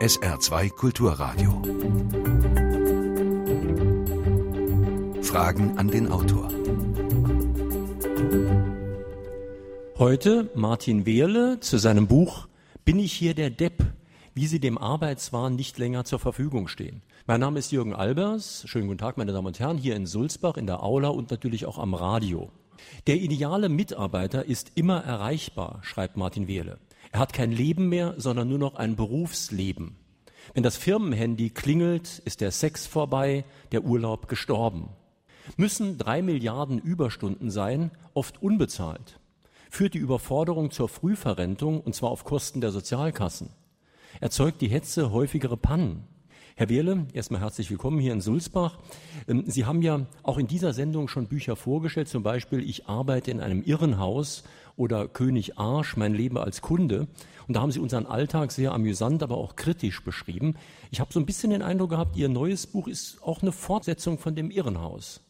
[0.00, 1.60] SR2 Kulturradio.
[5.22, 6.48] Fragen an den Autor.
[9.98, 12.48] Heute Martin Wehrle zu seinem Buch
[12.86, 13.84] Bin ich hier der Depp?
[14.32, 17.02] Wie Sie dem Arbeitswahn nicht länger zur Verfügung stehen.
[17.26, 18.62] Mein Name ist Jürgen Albers.
[18.66, 21.66] Schönen guten Tag, meine Damen und Herren, hier in Sulzbach in der Aula und natürlich
[21.66, 22.50] auch am Radio.
[23.06, 26.78] Der ideale Mitarbeiter ist immer erreichbar, schreibt Martin Wehrle.
[27.12, 29.96] Er hat kein Leben mehr, sondern nur noch ein Berufsleben.
[30.54, 34.90] Wenn das Firmenhandy klingelt, ist der Sex vorbei, der Urlaub gestorben.
[35.56, 39.18] Müssen drei Milliarden Überstunden sein, oft unbezahlt.
[39.70, 43.50] Führt die Überforderung zur Frühverrentung, und zwar auf Kosten der Sozialkassen.
[44.20, 46.04] Erzeugt die Hetze häufigere Pannen.
[46.56, 48.78] Herr Wehrle, erstmal herzlich willkommen hier in Sulzbach.
[49.26, 53.30] Ähm, Sie haben ja auch in dieser Sendung schon Bücher vorgestellt, zum Beispiel Ich arbeite
[53.30, 54.44] in einem Irrenhaus
[54.80, 57.06] oder König Arsch, mein Leben als Kunde.
[57.46, 60.56] Und da haben Sie unseren Alltag sehr amüsant, aber auch kritisch beschrieben.
[60.90, 64.18] Ich habe so ein bisschen den Eindruck gehabt, Ihr neues Buch ist auch eine Fortsetzung
[64.18, 65.20] von dem Irrenhaus.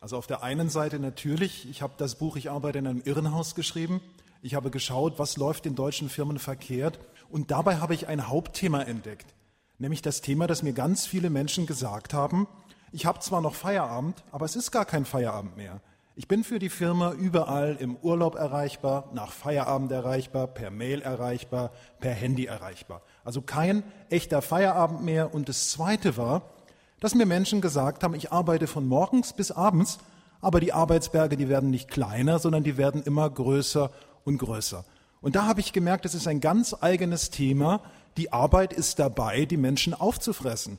[0.00, 3.54] Also auf der einen Seite natürlich, ich habe das Buch Ich arbeite in einem Irrenhaus
[3.54, 4.00] geschrieben.
[4.42, 6.98] Ich habe geschaut, was läuft in deutschen Firmen verkehrt.
[7.30, 9.34] Und dabei habe ich ein Hauptthema entdeckt.
[9.78, 12.48] Nämlich das Thema, dass mir ganz viele Menschen gesagt haben,
[12.90, 15.80] ich habe zwar noch Feierabend, aber es ist gar kein Feierabend mehr.
[16.18, 21.72] Ich bin für die Firma überall im Urlaub erreichbar, nach Feierabend erreichbar, per Mail erreichbar,
[22.00, 23.02] per Handy erreichbar.
[23.22, 25.34] Also kein echter Feierabend mehr.
[25.34, 26.54] Und das Zweite war,
[27.00, 29.98] dass mir Menschen gesagt haben, ich arbeite von morgens bis abends,
[30.40, 33.90] aber die Arbeitsberge, die werden nicht kleiner, sondern die werden immer größer
[34.24, 34.86] und größer.
[35.20, 37.82] Und da habe ich gemerkt, es ist ein ganz eigenes Thema,
[38.16, 40.78] die Arbeit ist dabei, die Menschen aufzufressen.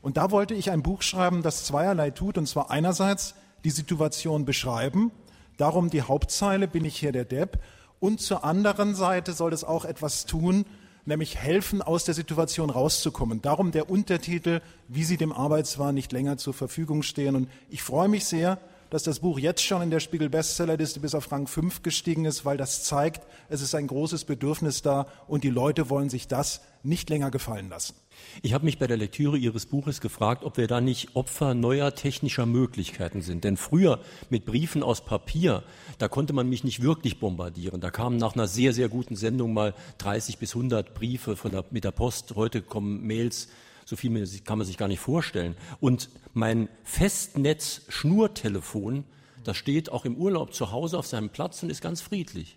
[0.00, 3.34] Und da wollte ich ein Buch schreiben, das zweierlei tut, und zwar einerseits
[3.66, 5.10] die Situation beschreiben,
[5.56, 7.58] darum die Hauptzeile, bin ich hier der Depp,
[7.98, 10.66] und zur anderen Seite soll es auch etwas tun,
[11.04, 13.42] nämlich helfen, aus der Situation rauszukommen.
[13.42, 17.34] Darum der Untertitel, wie Sie dem Arbeitswahn nicht länger zur Verfügung stehen.
[17.34, 18.60] Und ich freue mich sehr,
[18.90, 22.44] dass das Buch jetzt schon in der Spiegel Bestsellerliste bis auf Rang 5 gestiegen ist,
[22.44, 26.60] weil das zeigt, es ist ein großes Bedürfnis da und die Leute wollen sich das
[26.84, 27.96] nicht länger gefallen lassen.
[28.42, 31.94] Ich habe mich bei der Lektüre Ihres Buches gefragt, ob wir da nicht Opfer neuer
[31.94, 33.44] technischer Möglichkeiten sind.
[33.44, 34.00] Denn früher
[34.30, 35.62] mit Briefen aus Papier,
[35.98, 37.80] da konnte man mich nicht wirklich bombardieren.
[37.80, 41.84] Da kamen nach einer sehr, sehr guten Sendung mal 30 bis 100 Briefe der, mit
[41.84, 42.34] der Post.
[42.36, 43.48] Heute kommen Mails
[43.86, 45.56] so viel kann man sich gar nicht vorstellen.
[45.80, 49.04] Und mein Festnetz-Schnurtelefon,
[49.44, 52.56] das steht auch im Urlaub zu Hause auf seinem Platz und ist ganz friedlich.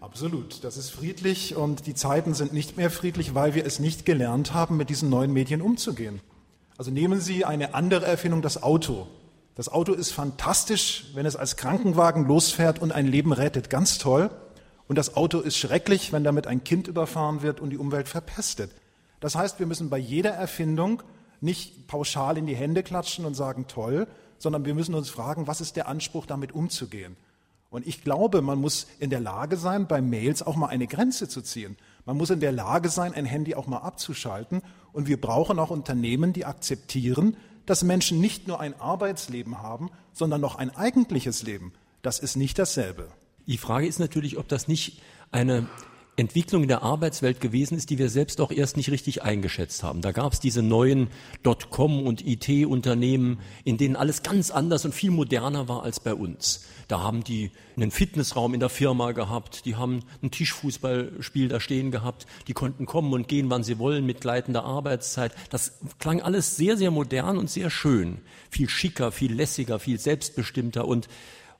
[0.00, 4.06] Absolut, das ist friedlich und die Zeiten sind nicht mehr friedlich, weil wir es nicht
[4.06, 6.20] gelernt haben, mit diesen neuen Medien umzugehen.
[6.78, 9.06] Also nehmen Sie eine andere Erfindung, das Auto.
[9.56, 14.30] Das Auto ist fantastisch, wenn es als Krankenwagen losfährt und ein Leben rettet, ganz toll.
[14.88, 18.70] Und das Auto ist schrecklich, wenn damit ein Kind überfahren wird und die Umwelt verpestet.
[19.20, 21.02] Das heißt, wir müssen bei jeder Erfindung
[21.42, 24.06] nicht pauschal in die Hände klatschen und sagen toll,
[24.38, 27.16] sondern wir müssen uns fragen, was ist der Anspruch, damit umzugehen?
[27.70, 31.28] Und ich glaube, man muss in der Lage sein, bei Mails auch mal eine Grenze
[31.28, 31.76] zu ziehen.
[32.04, 34.62] Man muss in der Lage sein, ein Handy auch mal abzuschalten.
[34.92, 37.36] Und wir brauchen auch Unternehmen, die akzeptieren,
[37.66, 41.72] dass Menschen nicht nur ein Arbeitsleben haben, sondern noch ein eigentliches Leben.
[42.02, 43.08] Das ist nicht dasselbe.
[43.46, 45.00] Die Frage ist natürlich, ob das nicht
[45.30, 45.68] eine
[46.16, 50.02] Entwicklung in der Arbeitswelt gewesen ist, die wir selbst auch erst nicht richtig eingeschätzt haben.
[50.02, 51.08] Da gab es diese neuen
[51.42, 56.66] Dotcom- und IT-Unternehmen, in denen alles ganz anders und viel moderner war als bei uns.
[56.88, 61.90] Da haben die einen Fitnessraum in der Firma gehabt, die haben ein Tischfußballspiel da stehen
[61.90, 65.32] gehabt, die konnten kommen und gehen, wann sie wollen, mit gleitender Arbeitszeit.
[65.50, 68.18] Das klang alles sehr, sehr modern und sehr schön.
[68.50, 71.08] Viel schicker, viel lässiger, viel selbstbestimmter und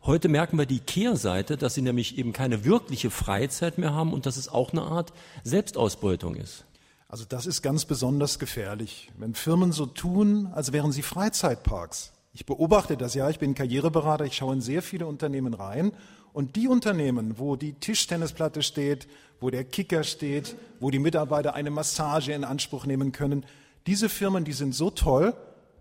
[0.02, 4.24] Heute merken wir die Kehrseite, dass sie nämlich eben keine wirkliche Freizeit mehr haben und
[4.24, 5.12] dass es auch eine Art
[5.44, 6.64] Selbstausbeutung ist.
[7.06, 12.12] Also das ist ganz besonders gefährlich, wenn Firmen so tun, als wären sie Freizeitparks.
[12.32, 15.92] Ich beobachte das ja, ich bin Karriereberater, ich schaue in sehr viele Unternehmen rein
[16.32, 19.06] und die Unternehmen, wo die Tischtennisplatte steht,
[19.38, 23.44] wo der Kicker steht, wo die Mitarbeiter eine Massage in Anspruch nehmen können,
[23.86, 25.34] diese Firmen, die sind so toll,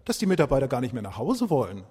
[0.04, 1.84] dass die Mitarbeiter gar nicht mehr nach Hause wollen.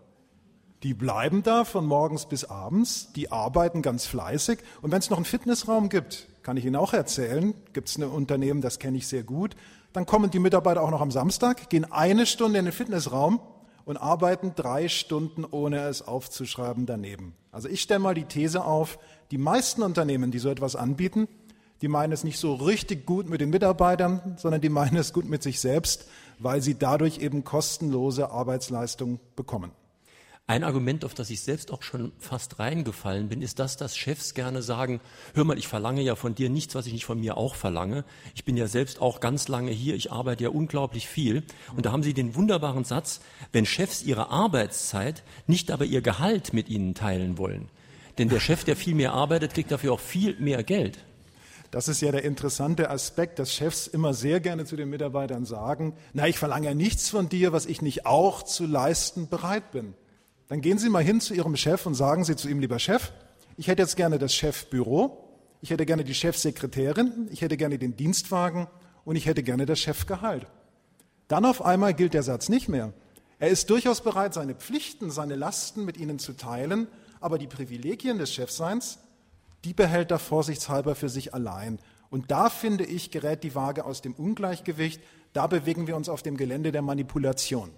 [0.85, 4.61] Die bleiben da von morgens bis abends, die arbeiten ganz fleißig.
[4.81, 8.05] Und wenn es noch einen Fitnessraum gibt, kann ich Ihnen auch erzählen, gibt es ein
[8.05, 9.57] Unternehmen, das kenne ich sehr gut,
[9.93, 13.41] dann kommen die Mitarbeiter auch noch am Samstag, gehen eine Stunde in den Fitnessraum
[13.85, 17.35] und arbeiten drei Stunden, ohne es aufzuschreiben, daneben.
[17.51, 18.99] Also ich stelle mal die These auf,
[19.31, 21.27] die meisten Unternehmen, die so etwas anbieten,
[21.83, 25.29] die meinen es nicht so richtig gut mit den Mitarbeitern, sondern die meinen es gut
[25.29, 26.09] mit sich selbst,
[26.39, 29.73] weil sie dadurch eben kostenlose Arbeitsleistung bekommen.
[30.49, 34.33] Ein Argument, auf das ich selbst auch schon fast reingefallen bin, ist das, dass Chefs
[34.33, 35.03] gerne sagen,
[35.35, 38.03] hör mal, ich verlange ja von dir nichts, was ich nicht von mir auch verlange.
[38.35, 41.43] Ich bin ja selbst auch ganz lange hier, ich arbeite ja unglaublich viel.
[41.77, 43.21] Und da haben sie den wunderbaren Satz,
[43.53, 47.69] wenn Chefs ihre Arbeitszeit, nicht aber ihr Gehalt mit ihnen teilen wollen.
[48.17, 50.97] Denn der Chef, der viel mehr arbeitet, kriegt dafür auch viel mehr Geld.
[51.71, 55.93] Das ist ja der interessante Aspekt, dass Chefs immer sehr gerne zu den Mitarbeitern sagen,
[56.15, 59.93] na, ich verlange ja nichts von dir, was ich nicht auch zu leisten bereit bin.
[60.49, 63.13] Dann gehen Sie mal hin zu Ihrem Chef und sagen Sie zu ihm, lieber Chef,
[63.57, 65.25] ich hätte jetzt gerne das Chefbüro,
[65.61, 68.67] ich hätte gerne die Chefsekretärin, ich hätte gerne den Dienstwagen
[69.05, 70.47] und ich hätte gerne das Chefgehalt.
[71.29, 72.95] Dann auf einmal gilt der Satz nicht mehr.
[73.39, 76.89] Er ist durchaus bereit, seine Pflichten, seine Lasten mit Ihnen zu teilen,
[77.21, 78.99] aber die Privilegien des Chefseins,
[79.65, 81.79] die behält er vorsichtshalber für sich allein.
[82.11, 85.03] Und da, finde ich, gerät die Waage aus dem Ungleichgewicht.
[85.35, 87.71] Da bewegen wir uns auf dem Gelände der Manipulation.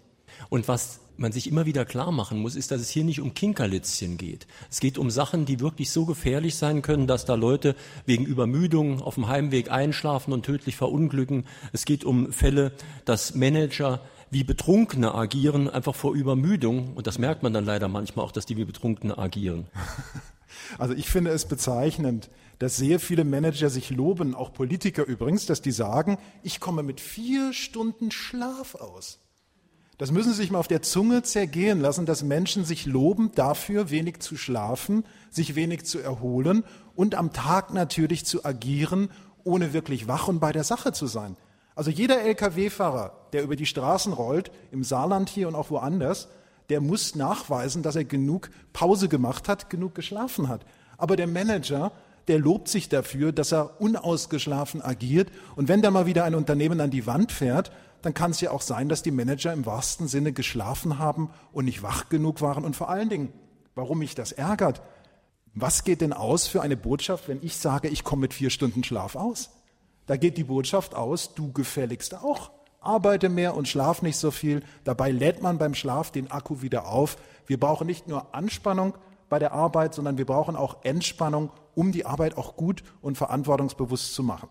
[0.48, 3.34] Und was man sich immer wieder klar machen muss, ist, dass es hier nicht um
[3.34, 4.46] Kinkerlitzchen geht.
[4.70, 9.02] Es geht um Sachen, die wirklich so gefährlich sein können, dass da Leute wegen Übermüdung
[9.02, 11.44] auf dem Heimweg einschlafen und tödlich verunglücken.
[11.72, 12.72] Es geht um Fälle,
[13.04, 14.00] dass Manager
[14.30, 16.94] wie Betrunkene agieren, einfach vor Übermüdung.
[16.94, 19.66] Und das merkt man dann leider manchmal auch, dass die wie Betrunkene agieren.
[20.78, 22.28] Also ich finde es bezeichnend,
[22.58, 27.00] dass sehr viele Manager sich loben, auch Politiker übrigens, dass die sagen, ich komme mit
[27.00, 29.20] vier Stunden Schlaf aus.
[30.00, 33.91] Das müssen Sie sich mal auf der Zunge zergehen lassen, dass Menschen sich loben dafür,
[33.91, 36.64] wenig zu schlafen, sich wenig zu erholen
[36.97, 39.11] und am Tag natürlich zu agieren,
[39.44, 41.37] ohne wirklich wach und bei der Sache zu sein.
[41.75, 46.29] Also jeder Lkw-Fahrer, der über die Straßen rollt, im Saarland hier und auch woanders,
[46.70, 50.64] der muss nachweisen, dass er genug Pause gemacht hat, genug geschlafen hat.
[50.97, 51.93] Aber der Manager,
[52.26, 55.29] der lobt sich dafür, dass er unausgeschlafen agiert.
[55.56, 57.70] Und wenn da mal wieder ein Unternehmen an die Wand fährt,
[58.02, 61.64] dann kann es ja auch sein, dass die Manager im wahrsten Sinne geschlafen haben und
[61.67, 62.64] nicht wach genug waren.
[62.64, 63.32] Und vor allen Dingen,
[63.75, 64.82] warum mich das ärgert,
[65.55, 68.85] was geht denn aus für eine Botschaft, wenn ich sage, ich komme mit vier Stunden
[68.85, 69.50] Schlaf aus?
[70.06, 72.50] Da geht die Botschaft aus, du gefälligst auch.
[72.81, 74.62] Arbeite mehr und schlaf nicht so viel.
[74.85, 77.17] Dabei lädt man beim Schlaf den Akku wieder auf.
[77.47, 78.94] Wir brauchen nicht nur Anspannung
[79.29, 84.14] bei der Arbeit, sondern wir brauchen auch Entspannung, um die Arbeit auch gut und verantwortungsbewusst
[84.14, 84.49] zu machen.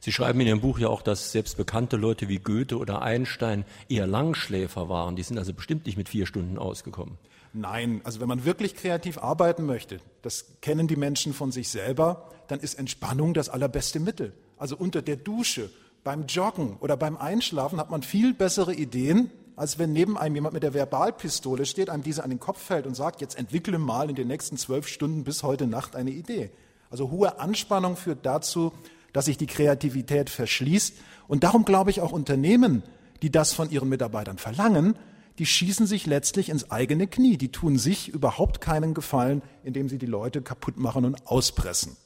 [0.00, 3.64] Sie schreiben in Ihrem Buch ja auch, dass selbst bekannte Leute wie Goethe oder Einstein
[3.88, 5.16] eher Langschläfer waren.
[5.16, 7.18] Die sind also bestimmt nicht mit vier Stunden ausgekommen.
[7.52, 12.30] Nein, also wenn man wirklich kreativ arbeiten möchte, das kennen die Menschen von sich selber,
[12.46, 14.32] dann ist Entspannung das allerbeste Mittel.
[14.56, 15.70] Also unter der Dusche,
[16.04, 20.54] beim Joggen oder beim Einschlafen hat man viel bessere Ideen, als wenn neben einem jemand
[20.54, 24.08] mit der Verbalpistole steht, einem diese an den Kopf fällt und sagt, jetzt entwickle mal
[24.08, 26.50] in den nächsten zwölf Stunden bis heute Nacht eine Idee.
[26.90, 28.72] Also hohe Anspannung führt dazu,
[29.12, 30.94] dass sich die Kreativität verschließt.
[31.26, 32.82] Und darum glaube ich auch Unternehmen,
[33.22, 34.94] die das von ihren Mitarbeitern verlangen,
[35.38, 37.36] die schießen sich letztlich ins eigene Knie.
[37.36, 41.96] Die tun sich überhaupt keinen Gefallen, indem sie die Leute kaputt machen und auspressen.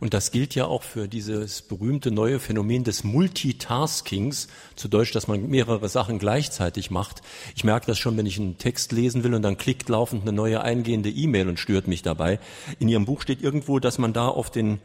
[0.00, 5.28] Und das gilt ja auch für dieses berühmte neue Phänomen des Multitaskings, zu Deutsch, dass
[5.28, 7.22] man mehrere Sachen gleichzeitig macht.
[7.54, 10.32] Ich merke das schon, wenn ich einen Text lesen will und dann klickt laufend eine
[10.32, 12.40] neue eingehende E-Mail und stört mich dabei.
[12.78, 14.80] In Ihrem Buch steht irgendwo, dass man da auf den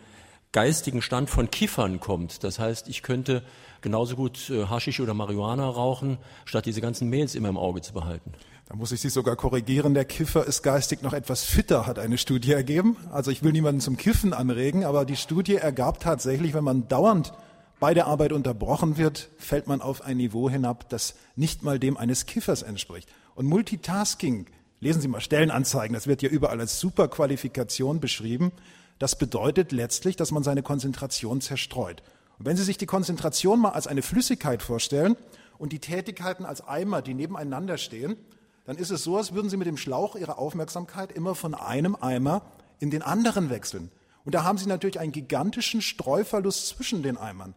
[0.51, 2.43] geistigen Stand von Kiffern kommt.
[2.43, 3.43] Das heißt, ich könnte
[3.81, 7.93] genauso gut äh, Haschisch oder Marihuana rauchen, statt diese ganzen Mails immer im Auge zu
[7.93, 8.33] behalten.
[8.67, 9.93] Da muss ich Sie sogar korrigieren.
[9.93, 12.97] Der Kiffer ist geistig noch etwas fitter, hat eine Studie ergeben.
[13.11, 17.33] Also ich will niemanden zum Kiffen anregen, aber die Studie ergab tatsächlich, wenn man dauernd
[17.79, 21.97] bei der Arbeit unterbrochen wird, fällt man auf ein Niveau hinab, das nicht mal dem
[21.97, 23.09] eines Kiffers entspricht.
[23.35, 24.47] Und Multitasking,
[24.81, 28.51] lesen Sie mal Stellenanzeigen, das wird ja überall als Superqualifikation beschrieben.
[28.99, 32.03] Das bedeutet letztlich, dass man seine Konzentration zerstreut.
[32.37, 35.15] Und wenn Sie sich die Konzentration mal als eine Flüssigkeit vorstellen
[35.57, 38.17] und die Tätigkeiten als Eimer, die nebeneinander stehen,
[38.65, 41.95] dann ist es so, als würden Sie mit dem Schlauch Ihre Aufmerksamkeit immer von einem
[41.95, 42.43] Eimer
[42.79, 43.89] in den anderen wechseln.
[44.25, 47.55] Und da haben Sie natürlich einen gigantischen Streuverlust zwischen den Eimern.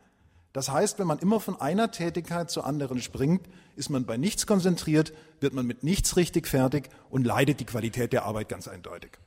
[0.52, 4.46] Das heißt, wenn man immer von einer Tätigkeit zur anderen springt, ist man bei nichts
[4.46, 9.18] konzentriert, wird man mit nichts richtig fertig und leidet die Qualität der Arbeit ganz eindeutig.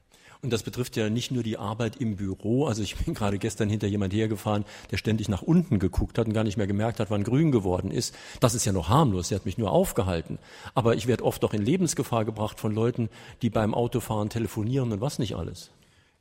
[0.41, 2.65] Und das betrifft ja nicht nur die Arbeit im Büro.
[2.65, 6.33] Also ich bin gerade gestern hinter jemand hergefahren, der ständig nach unten geguckt hat und
[6.33, 8.15] gar nicht mehr gemerkt hat, wann grün geworden ist.
[8.39, 9.29] Das ist ja noch harmlos.
[9.29, 10.39] Der hat mich nur aufgehalten.
[10.73, 13.09] Aber ich werde oft doch in Lebensgefahr gebracht von Leuten,
[13.41, 15.71] die beim Autofahren telefonieren und was nicht alles.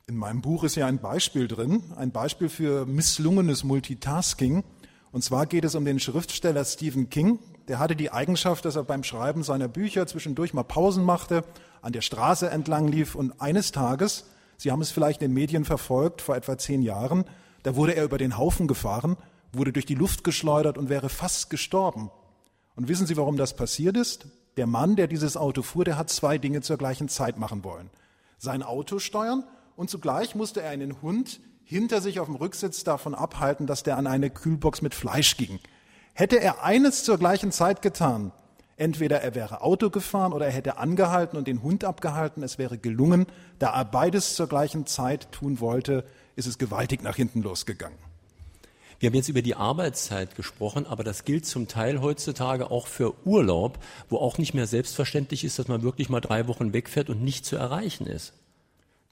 [0.07, 4.63] In meinem Buch ist ja ein Beispiel drin, ein Beispiel für misslungenes Multitasking.
[5.11, 7.39] Und zwar geht es um den Schriftsteller Stephen King.
[7.67, 11.43] Der hatte die Eigenschaft, dass er beim Schreiben seiner Bücher zwischendurch mal Pausen machte
[11.85, 14.25] an der Straße entlang lief und eines Tages,
[14.57, 17.25] Sie haben es vielleicht in den Medien verfolgt, vor etwa zehn Jahren,
[17.63, 19.17] da wurde er über den Haufen gefahren,
[19.51, 22.09] wurde durch die Luft geschleudert und wäre fast gestorben.
[22.75, 24.27] Und wissen Sie, warum das passiert ist?
[24.57, 27.89] der Mann, der dieses Auto fuhr, der hat zwei Dinge zur gleichen Zeit machen wollen.
[28.37, 29.43] Sein Auto steuern
[29.75, 33.97] und zugleich musste er einen Hund hinter sich auf dem Rücksitz davon abhalten, dass der
[33.97, 35.59] an eine Kühlbox mit Fleisch ging.
[36.13, 38.31] Hätte er eines zur gleichen Zeit getan,
[38.77, 42.77] entweder er wäre Auto gefahren oder er hätte angehalten und den Hund abgehalten, es wäre
[42.77, 43.25] gelungen,
[43.59, 46.03] da er beides zur gleichen Zeit tun wollte,
[46.35, 47.97] ist es gewaltig nach hinten losgegangen.
[48.99, 53.13] Wir haben jetzt über die Arbeitszeit gesprochen, aber das gilt zum Teil heutzutage auch für
[53.25, 53.79] Urlaub,
[54.09, 57.45] wo auch nicht mehr selbstverständlich ist, dass man wirklich mal drei Wochen wegfährt und nicht
[57.45, 58.33] zu erreichen ist.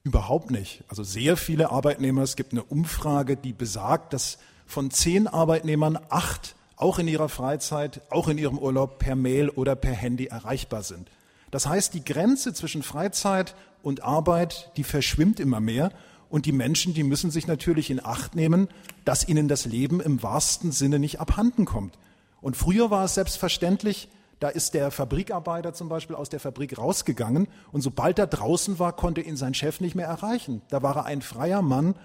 [0.04, 0.84] Überhaupt nicht.
[0.88, 6.56] Also sehr viele Arbeitnehmer, es gibt eine Umfrage, die besagt, dass von zehn Arbeitnehmern acht
[6.76, 11.10] auch in ihrer Freizeit, auch in ihrem Urlaub per Mail oder per Handy erreichbar sind.
[11.52, 15.92] Das heißt, die Grenze zwischen Freizeit und Arbeit, die verschwimmt immer mehr
[16.30, 18.68] und die Menschen, die müssen sich natürlich in Acht nehmen,
[19.06, 22.00] dass ihnen das Leben im wahrsten Sinne nicht abhanden kommt.
[22.42, 27.48] Und früher war es selbstverständlich, da ist der Fabrikarbeiter zum Beispiel aus der Fabrik rausgegangen
[27.72, 30.62] und sobald er draußen war, konnte ihn sein Chef nicht mehr erreichen.
[30.70, 31.96] Da war er ein freier Mann.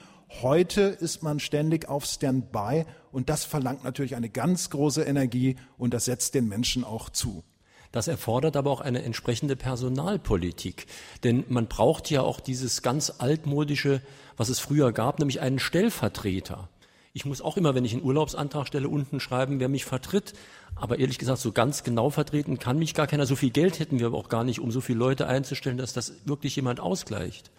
[0.43, 5.95] Heute ist man ständig auf Standby und das verlangt natürlich eine ganz große Energie und
[5.95, 7.45] das setzt den Menschen auch zu.
[7.93, 10.87] Das erfordert aber auch eine entsprechende Personalpolitik.
[11.25, 14.03] Denn man braucht ja auch dieses ganz altmodische,
[14.37, 16.69] was es früher gab, nämlich einen Stellvertreter.
[17.15, 20.35] Ich muss auch immer, wenn ich einen Urlaubsantrag stelle, unten schreiben, wer mich vertritt.
[20.77, 23.25] Aber ehrlich gesagt, so ganz genau vertreten kann mich gar keiner.
[23.25, 25.95] So viel Geld hätten wir aber auch gar nicht, um so viele Leute einzustellen, dass
[25.95, 27.51] das wirklich jemand ausgleicht.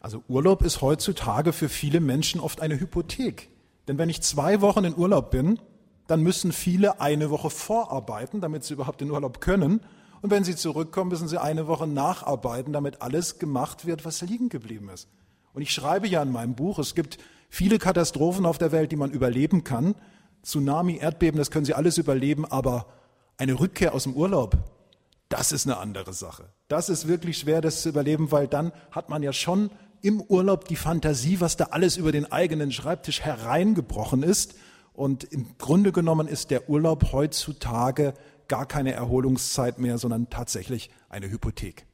[0.00, 3.50] Also Urlaub ist heutzutage für viele Menschen oft eine Hypothek.
[3.88, 5.58] Denn wenn ich zwei Wochen in Urlaub bin,
[6.06, 9.80] dann müssen viele eine Woche vorarbeiten, damit sie überhaupt in Urlaub können.
[10.22, 14.48] Und wenn sie zurückkommen, müssen sie eine Woche nacharbeiten, damit alles gemacht wird, was liegen
[14.48, 15.08] geblieben ist.
[15.52, 18.96] Und ich schreibe ja in meinem Buch, es gibt viele Katastrophen auf der Welt, die
[18.96, 19.94] man überleben kann.
[20.42, 22.86] Tsunami, Erdbeben, das können Sie alles überleben, aber
[23.36, 24.56] eine Rückkehr aus dem Urlaub,
[25.28, 26.44] das ist eine andere Sache.
[26.68, 29.70] Das ist wirklich schwer, das zu überleben, weil dann hat man ja schon
[30.02, 34.54] im Urlaub die Fantasie, was da alles über den eigenen Schreibtisch hereingebrochen ist.
[34.92, 38.14] Und im Grunde genommen ist der Urlaub heutzutage
[38.48, 41.86] gar keine Erholungszeit mehr, sondern tatsächlich eine Hypothek.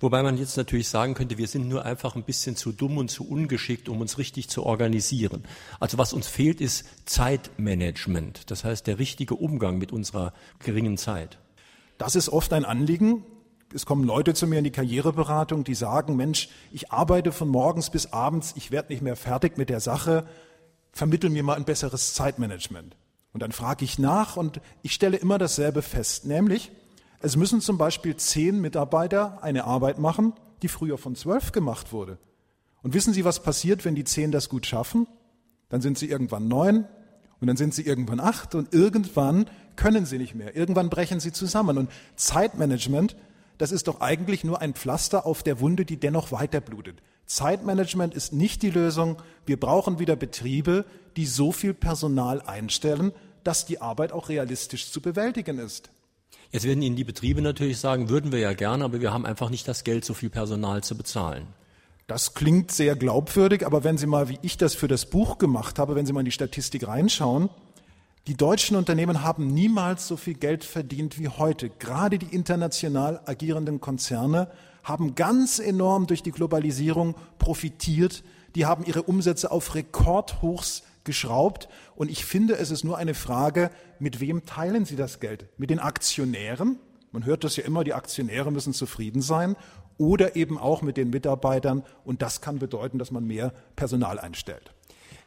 [0.00, 3.10] Wobei man jetzt natürlich sagen könnte, wir sind nur einfach ein bisschen zu dumm und
[3.10, 5.42] zu ungeschickt, um uns richtig zu organisieren.
[5.80, 8.50] Also was uns fehlt, ist Zeitmanagement.
[8.50, 11.38] Das heißt, der richtige Umgang mit unserer geringen Zeit.
[11.98, 13.24] Das ist oft ein Anliegen.
[13.74, 17.90] Es kommen Leute zu mir in die Karriereberatung, die sagen, Mensch, ich arbeite von morgens
[17.90, 20.26] bis abends, ich werde nicht mehr fertig mit der Sache,
[20.92, 22.96] vermittel mir mal ein besseres Zeitmanagement.
[23.34, 26.72] Und dann frage ich nach und ich stelle immer dasselbe fest, nämlich,
[27.20, 30.32] es müssen zum Beispiel zehn Mitarbeiter eine Arbeit machen,
[30.62, 32.18] die früher von zwölf gemacht wurde.
[32.82, 35.06] Und wissen Sie, was passiert, wenn die zehn das gut schaffen?
[35.68, 36.86] Dann sind sie irgendwann neun
[37.40, 40.56] und dann sind sie irgendwann acht und irgendwann können sie nicht mehr.
[40.56, 41.76] Irgendwann brechen sie zusammen.
[41.76, 43.16] Und Zeitmanagement,
[43.58, 47.02] das ist doch eigentlich nur ein Pflaster auf der Wunde, die dennoch weiter blutet.
[47.26, 49.16] Zeitmanagement ist nicht die Lösung.
[49.44, 50.86] Wir brauchen wieder Betriebe,
[51.16, 53.12] die so viel Personal einstellen,
[53.44, 55.90] dass die Arbeit auch realistisch zu bewältigen ist.
[56.50, 59.50] Jetzt werden Ihnen die Betriebe natürlich sagen, würden wir ja gerne, aber wir haben einfach
[59.50, 61.46] nicht das Geld, so viel Personal zu bezahlen.
[62.06, 65.78] Das klingt sehr glaubwürdig, aber wenn Sie mal, wie ich das für das Buch gemacht
[65.78, 67.50] habe, wenn Sie mal in die Statistik reinschauen,
[68.28, 71.70] die deutschen Unternehmen haben niemals so viel Geld verdient wie heute.
[71.70, 74.50] Gerade die international agierenden Konzerne
[74.84, 78.22] haben ganz enorm durch die Globalisierung profitiert.
[78.54, 81.70] Die haben ihre Umsätze auf Rekordhochs geschraubt.
[81.96, 85.46] Und ich finde, es ist nur eine Frage, mit wem teilen Sie das Geld?
[85.56, 86.78] Mit den Aktionären?
[87.12, 89.56] Man hört das ja immer, die Aktionäre müssen zufrieden sein.
[89.96, 91.82] Oder eben auch mit den Mitarbeitern.
[92.04, 94.74] Und das kann bedeuten, dass man mehr Personal einstellt.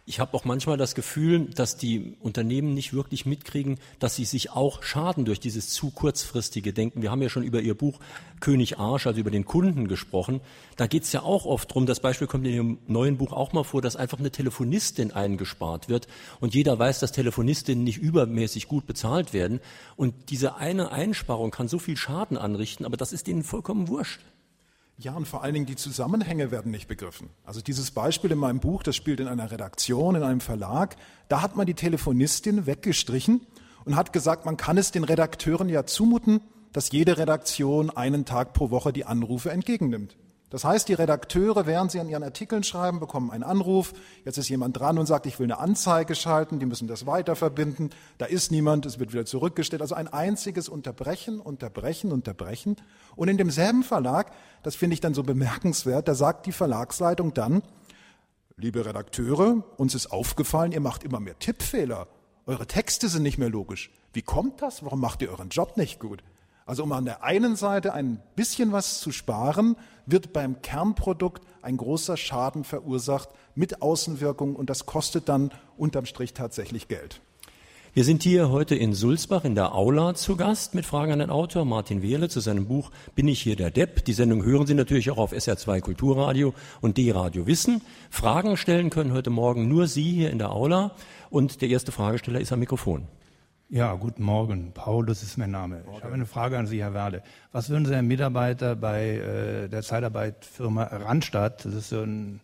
[0.05, 4.49] Ich habe auch manchmal das Gefühl, dass die Unternehmen nicht wirklich mitkriegen, dass sie sich
[4.49, 7.03] auch schaden durch dieses zu kurzfristige Denken.
[7.03, 7.99] Wir haben ja schon über Ihr Buch
[8.39, 10.41] König Arsch, also über den Kunden gesprochen.
[10.75, 11.85] Da geht es ja auch oft drum.
[11.85, 15.87] das Beispiel kommt in Ihrem neuen Buch auch mal vor, dass einfach eine Telefonistin eingespart
[15.87, 16.07] wird.
[16.39, 19.59] Und jeder weiß, dass Telefonistinnen nicht übermäßig gut bezahlt werden.
[19.97, 24.19] Und diese eine Einsparung kann so viel Schaden anrichten, aber das ist ihnen vollkommen wurscht.
[24.97, 27.29] Ja, und vor allen Dingen die Zusammenhänge werden nicht begriffen.
[27.43, 30.95] Also dieses Beispiel in meinem Buch, das spielt in einer Redaktion, in einem Verlag,
[31.27, 33.41] da hat man die Telefonistin weggestrichen
[33.85, 38.53] und hat gesagt, man kann es den Redakteuren ja zumuten, dass jede Redaktion einen Tag
[38.53, 40.15] pro Woche die Anrufe entgegennimmt.
[40.51, 43.93] Das heißt, die Redakteure, während sie an ihren Artikeln schreiben, bekommen einen Anruf.
[44.25, 46.59] Jetzt ist jemand dran und sagt, ich will eine Anzeige schalten.
[46.59, 47.89] Die müssen das weiter verbinden.
[48.17, 49.81] Da ist niemand, es wird wieder zurückgestellt.
[49.81, 52.75] Also ein einziges Unterbrechen, Unterbrechen, Unterbrechen.
[53.15, 57.63] Und in demselben Verlag, das finde ich dann so bemerkenswert, da sagt die Verlagsleitung dann,
[58.57, 62.09] liebe Redakteure, uns ist aufgefallen, ihr macht immer mehr Tippfehler.
[62.45, 63.89] Eure Texte sind nicht mehr logisch.
[64.11, 64.83] Wie kommt das?
[64.83, 66.21] Warum macht ihr euren Job nicht gut?
[66.65, 69.75] Also um an der einen Seite ein bisschen was zu sparen,
[70.05, 76.33] wird beim Kernprodukt ein großer Schaden verursacht mit Außenwirkungen und das kostet dann unterm Strich
[76.33, 77.21] tatsächlich Geld.
[77.93, 81.29] Wir sind hier heute in Sulzbach in der Aula zu Gast mit Fragen an den
[81.29, 84.05] Autor Martin Wehle zu seinem Buch Bin ich hier der Depp?
[84.05, 87.81] Die Sendung hören Sie natürlich auch auf SR2 Kulturradio und D-Radio Wissen.
[88.09, 90.95] Fragen stellen können heute Morgen nur Sie hier in der Aula
[91.29, 93.09] und der erste Fragesteller ist am Mikrofon.
[93.73, 94.73] Ja, guten Morgen.
[94.73, 95.85] Paulus ist mein Name.
[95.95, 97.23] Ich habe eine Frage an Sie, Herr Werle.
[97.53, 102.41] Was würden Sie einem Mitarbeiter bei äh, der Zeitarbeitfirma Randstadt, das ist so ein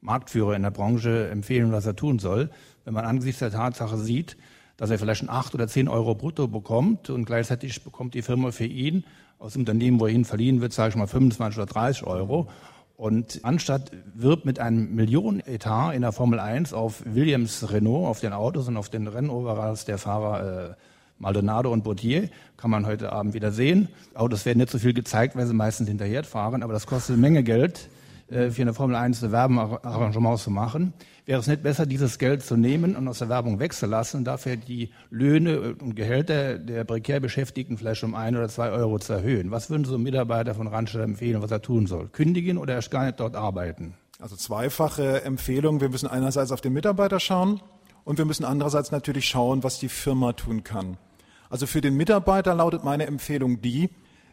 [0.00, 2.50] Marktführer in der Branche, empfehlen, was er tun soll,
[2.84, 4.36] wenn man angesichts der Tatsache sieht,
[4.76, 8.50] dass er vielleicht ein 8 oder 10 Euro brutto bekommt und gleichzeitig bekommt die Firma
[8.50, 9.04] für ihn
[9.38, 12.48] aus dem Unternehmen, wo er ihn verliehen wird, sage ich mal 25 oder 30 Euro.
[12.96, 18.32] Und anstatt wirbt mit einem Millionenetat in der Formel 1 auf Williams Renault, auf den
[18.32, 20.74] Autos und auf den Rennoveralls der Fahrer äh,
[21.18, 23.88] Maldonado und Bautier, kann man heute Abend wieder sehen.
[24.14, 27.20] Autos werden nicht so viel gezeigt, weil sie meistens hinterher fahren, aber das kostet eine
[27.20, 27.88] Menge Geld.
[28.28, 30.92] Äh, für eine Formel 1 Werbearrangement zu machen.
[31.26, 34.90] Wäre es nicht besser, dieses Geld zu nehmen und aus der Werbung wegzulassen dafür die
[35.10, 39.52] Löhne und Gehälter der prekär Beschäftigten vielleicht um ein oder zwei Euro zu erhöhen?
[39.52, 42.08] Was würden so ein Mitarbeiter von Randstadt empfehlen, was er tun soll?
[42.08, 43.94] Kündigen oder erst gar nicht dort arbeiten?
[44.18, 45.80] Also zweifache Empfehlung.
[45.80, 47.60] Wir müssen einerseits auf den Mitarbeiter schauen
[48.02, 50.96] und wir müssen andererseits natürlich schauen, was die Firma tun kann.
[51.48, 53.90] Also für den Mitarbeiter lautet meine Empfehlung die,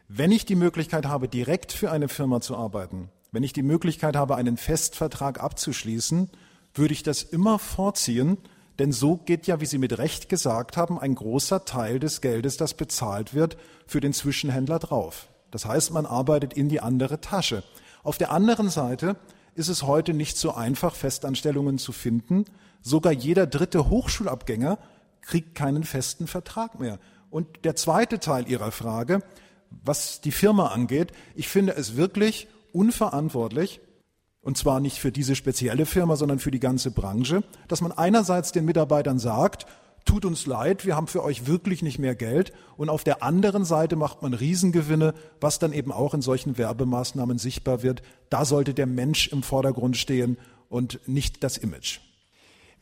[0.08, 4.16] wenn ich die Möglichkeit habe, direkt für eine Firma zu arbeiten, wenn ich die Möglichkeit
[4.16, 6.30] habe, einen Festvertrag abzuschließen,
[6.76, 8.38] würde ich das immer vorziehen,
[8.80, 12.58] denn so geht ja, wie Sie mit Recht gesagt haben, ein großer Teil des Geldes,
[12.58, 15.28] das bezahlt wird, für den Zwischenhändler drauf.
[15.52, 17.64] Das heißt, man arbeitet in die andere Tasche.
[18.04, 19.18] Auf der anderen Seite
[19.56, 22.46] ist es heute nicht so einfach, Festanstellungen zu finden.
[22.82, 24.78] Sogar jeder dritte Hochschulabgänger
[25.22, 27.00] kriegt keinen festen Vertrag mehr.
[27.30, 29.24] Und der zweite Teil Ihrer Frage,
[29.84, 33.80] was die Firma angeht, ich finde es wirklich unverantwortlich,
[34.42, 38.52] und zwar nicht für diese spezielle Firma, sondern für die ganze Branche, dass man einerseits
[38.52, 39.66] den Mitarbeitern sagt,
[40.06, 43.64] tut uns leid, wir haben für euch wirklich nicht mehr Geld, und auf der anderen
[43.64, 48.02] Seite macht man Riesengewinne, was dann eben auch in solchen Werbemaßnahmen sichtbar wird.
[48.30, 52.00] Da sollte der Mensch im Vordergrund stehen und nicht das Image.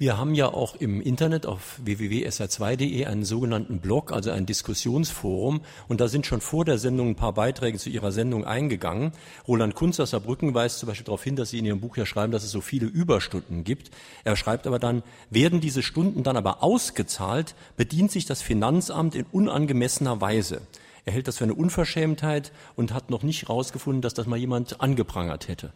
[0.02, 5.62] Wir haben ja auch im Internet auf www.sr2.de einen sogenannten Blog, also ein Diskussionsforum.
[5.88, 9.12] Und da sind schon vor der Sendung ein paar Beiträge zu Ihrer Sendung eingegangen.
[9.48, 12.08] Roland Kunz aus Saarbrücken weist zum Beispiel darauf hin, dass Sie in Ihrem Buch ja
[12.08, 13.92] schreiben, dass es so viele Überstunden gibt.
[14.24, 19.28] Er schreibt aber dann, werden diese Stunden dann aber ausgezahlt, bedient sich das Finanzamt in
[19.32, 20.62] unangemessener Weise.
[21.06, 24.82] Er hält das für eine Unverschämtheit und hat noch nicht herausgefunden, dass das mal jemand
[24.82, 25.74] angeprangert hätte.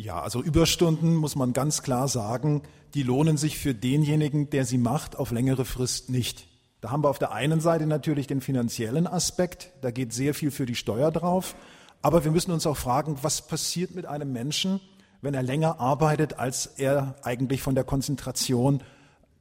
[0.00, 2.62] Ja, also Überstunden muss man ganz klar sagen,
[2.94, 6.46] die lohnen sich für denjenigen, der sie macht, auf längere Frist nicht.
[6.80, 10.50] Da haben wir auf der einen Seite natürlich den finanziellen Aspekt, da geht sehr viel
[10.50, 11.54] für die Steuer drauf,
[12.00, 14.80] aber wir müssen uns auch fragen, was passiert mit einem Menschen,
[15.20, 18.82] wenn er länger arbeitet, als er eigentlich von der Konzentration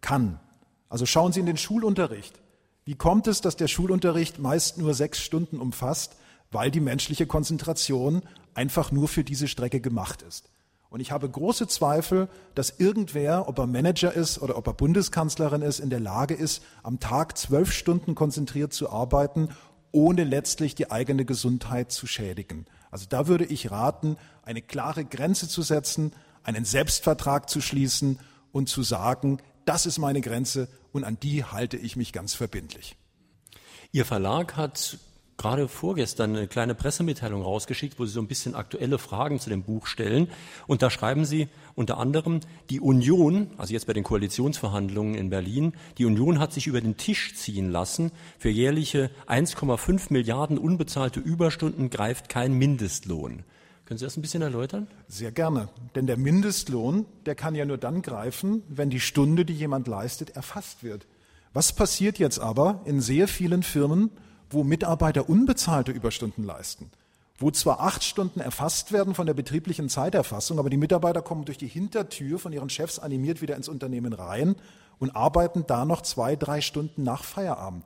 [0.01, 0.41] kann.
[0.89, 2.37] Also schauen Sie in den Schulunterricht.
[2.83, 6.17] Wie kommt es, dass der Schulunterricht meist nur sechs Stunden umfasst?
[6.51, 8.23] Weil die menschliche Konzentration
[8.59, 10.49] einfach nur für diese Strecke gemacht ist.
[10.89, 15.61] Und ich habe große Zweifel, dass irgendwer, ob er Manager ist oder ob er Bundeskanzlerin
[15.61, 19.47] ist, in der Lage ist, am Tag zwölf Stunden konzentriert zu arbeiten,
[19.93, 22.65] ohne letztlich die eigene Gesundheit zu schädigen.
[22.91, 26.11] Also da würde ich raten, eine klare Grenze zu setzen,
[26.43, 28.19] einen Selbstvertrag zu schließen
[28.51, 32.97] und zu sagen, das ist meine Grenze und an die halte ich mich ganz verbindlich.
[33.93, 34.97] Ihr Verlag hat
[35.39, 39.63] gerade vorgestern eine kleine Pressemitteilung rausgeschickt, wo Sie so ein bisschen aktuelle Fragen zu dem
[39.63, 40.30] Buch stellen.
[40.67, 45.73] Und da schreiben Sie unter anderem, die Union, also jetzt bei den Koalitionsverhandlungen in Berlin,
[45.97, 48.12] die Union hat sich über den Tisch ziehen lassen.
[48.38, 53.43] Für jährliche 1,5 Milliarden unbezahlte Überstunden greift kein Mindestlohn.
[53.86, 54.88] Können Sie das ein bisschen erläutern?
[55.08, 55.69] Sehr gerne.
[55.95, 60.32] Denn der Mindestlohn, der kann ja nur dann greifen, wenn die Stunde, die jemand leistet,
[60.32, 61.08] erfasst wird.
[61.54, 64.12] Was passiert jetzt aber in sehr vielen Firmen,
[64.49, 66.91] wo Mitarbeiter unbezahlte Überstunden leisten,
[67.38, 71.57] wo zwar acht Stunden erfasst werden von der betrieblichen Zeiterfassung, aber die Mitarbeiter kommen durch
[71.57, 74.55] die Hintertür von ihren Chefs animiert wieder ins Unternehmen rein
[74.97, 77.85] und arbeiten da noch zwei, drei Stunden nach Feierabend.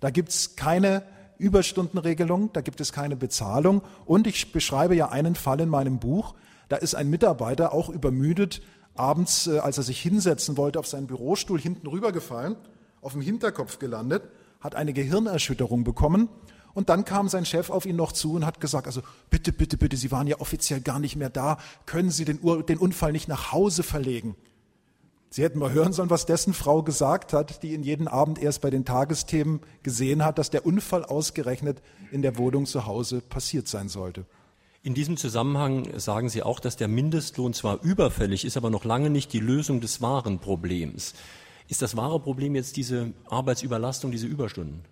[0.00, 1.02] Da gibt's keine
[1.38, 6.34] Überstundenregelung, da gibt es keine Bezahlung und ich beschreibe ja einen Fall in meinem Buch,
[6.68, 8.62] da ist ein Mitarbeiter auch übermüdet,
[8.94, 12.56] abends, äh, als er sich hinsetzen wollte, auf seinen Bürostuhl hinten rübergefallen,
[13.00, 14.22] auf dem Hinterkopf gelandet
[14.60, 16.28] hat eine Gehirnerschütterung bekommen.
[16.72, 19.76] Und dann kam sein Chef auf ihn noch zu und hat gesagt, also bitte, bitte,
[19.76, 21.58] bitte, Sie waren ja offiziell gar nicht mehr da.
[21.86, 24.36] Können Sie den, Ur den Unfall nicht nach Hause verlegen?
[25.32, 28.60] Sie hätten mal hören sollen, was dessen Frau gesagt hat, die ihn jeden Abend erst
[28.62, 33.68] bei den Tagesthemen gesehen hat, dass der Unfall ausgerechnet in der Wohnung zu Hause passiert
[33.68, 34.26] sein sollte.
[34.82, 39.10] In diesem Zusammenhang sagen Sie auch, dass der Mindestlohn zwar überfällig ist, aber noch lange
[39.10, 41.14] nicht die Lösung des wahren Problems.
[41.70, 44.82] Ist das wahre Problem jetzt diese Arbeitsüberlastung, diese Überstunden?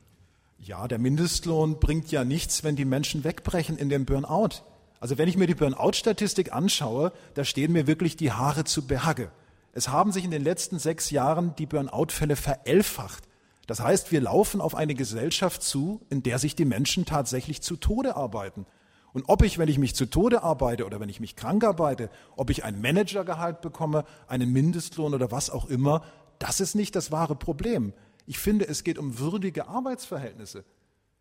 [0.61, 4.63] Ja, der Mindestlohn bringt ja nichts, wenn die Menschen wegbrechen in den Burnout.
[5.01, 9.33] Also wenn ich mir die Burnout-Statistik anschaue, da stehen mir wirklich die Haare zu Berge.
[9.73, 13.25] Es haben sich in den letzten sechs Jahren die Burnout-Fälle verelfacht.
[13.67, 17.75] Das heißt, wir laufen auf eine Gesellschaft zu, in der sich die Menschen tatsächlich zu
[17.75, 18.67] Tode arbeiten.
[19.13, 22.11] Und ob ich, wenn ich mich zu Tode arbeite oder wenn ich mich krank arbeite,
[22.37, 26.03] ob ich ein Managergehalt bekomme, einen Mindestlohn oder was auch immer,
[26.39, 27.93] das ist nicht das wahre Problem.
[28.27, 30.65] Ich finde, es geht um würdige Arbeitsverhältnisse.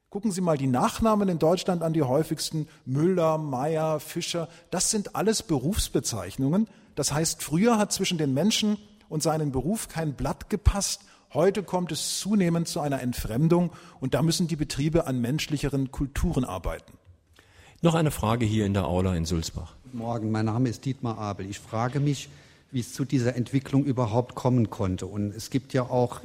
[0.10, 2.68] Gucken Sie mal die Nachnamen in Deutschland an, die häufigsten.
[2.86, 4.48] Müller, Meyer, Fischer.
[4.72, 6.68] Das sind alles Berufsbezeichnungen.
[6.96, 8.78] Das heißt, früher hat zwischen den Menschen
[9.10, 11.02] und seinen Beruf kein Blatt gepasst.
[11.34, 16.46] Heute kommt es zunehmend zu einer Entfremdung und da müssen die Betriebe an menschlicheren Kulturen
[16.46, 16.94] arbeiten.
[17.82, 19.76] Noch eine Frage hier in der Aula in Sulzbach.
[19.84, 21.50] Guten Morgen, mein Name ist Dietmar Abel.
[21.50, 22.30] Ich frage mich,
[22.72, 25.08] wie es zu dieser Entwicklung überhaupt kommen konnte.
[25.08, 26.22] Und es gibt ja auch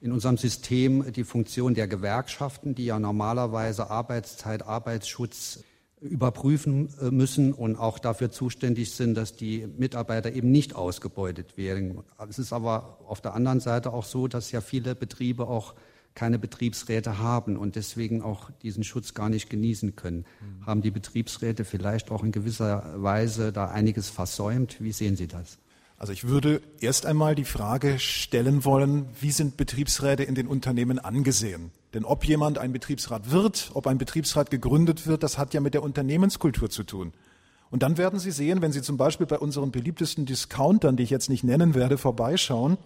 [0.00, 5.60] in unserem System die Funktion der Gewerkschaften, die ja normalerweise Arbeitszeit, Arbeitsschutz
[6.00, 12.00] überprüfen äh, müssen und auch dafür zuständig sind, dass die Mitarbeiter eben nicht ausgebeutet werden.
[12.28, 15.74] Es ist aber auf der anderen Seite auch so, dass ja viele Betriebe auch
[16.14, 20.24] keine Betriebsräte haben und deswegen auch diesen Schutz gar nicht genießen können.
[20.40, 20.66] Mhm.
[20.66, 24.76] Haben die Betriebsräte vielleicht auch in gewisser Weise da einiges versäumt?
[24.80, 25.58] Wie sehen Sie das?
[25.98, 30.98] Also ich würde erst einmal die Frage stellen wollen, wie sind Betriebsräte in den Unternehmen
[30.98, 31.70] angesehen?
[31.94, 35.72] Denn ob jemand ein Betriebsrat wird, ob ein Betriebsrat gegründet wird, das hat ja mit
[35.72, 37.12] der Unternehmenskultur zu tun.
[37.70, 41.10] Und dann werden Sie sehen, wenn Sie zum Beispiel bei unseren beliebtesten Discountern, die ich
[41.10, 42.76] jetzt nicht nennen werde, vorbeischauen,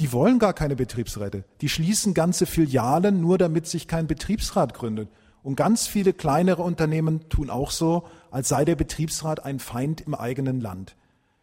[0.00, 1.44] die wollen gar keine Betriebsräte.
[1.60, 5.08] Die schließen ganze Filialen nur, damit sich kein Betriebsrat gründet.
[5.42, 10.14] Und ganz viele kleinere Unternehmen tun auch so, als sei der Betriebsrat ein Feind im
[10.14, 10.96] eigenen Land.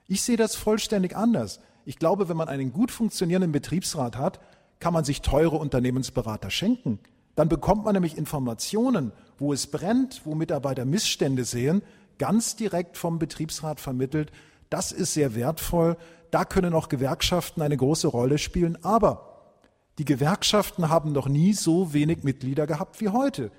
[0.08, 1.60] Ich sehe das vollständig anders.
[1.86, 4.40] Ich glaube, wenn man einen gut funktionierenden Betriebsrat hat,
[4.80, 7.00] kann man sich teure Unternehmensberater schenken.
[7.36, 11.82] Dann bekommt man nämlich Informationen, wo es brennt, wo Mitarbeiter Missstände sehen,
[12.20, 14.32] ganz direkt vom Betriebsrat vermittelt.
[14.70, 15.98] Das ist sehr wertvoll.
[16.32, 18.78] Da können auch Gewerkschaften eine große Rolle spielen.
[18.84, 19.52] Aber
[19.98, 23.52] die Gewerkschaften haben noch nie so wenig Mitglieder gehabt wie heute.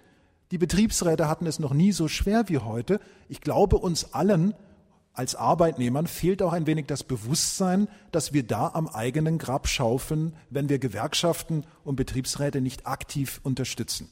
[0.50, 3.00] Die Betriebsräte hatten es noch nie so schwer wie heute.
[3.28, 4.54] Ich glaube, uns allen
[5.14, 10.34] als Arbeitnehmern fehlt auch ein wenig das Bewusstsein, dass wir da am eigenen Grab schaufeln,
[10.50, 14.10] wenn wir Gewerkschaften und Betriebsräte nicht aktiv unterstützen.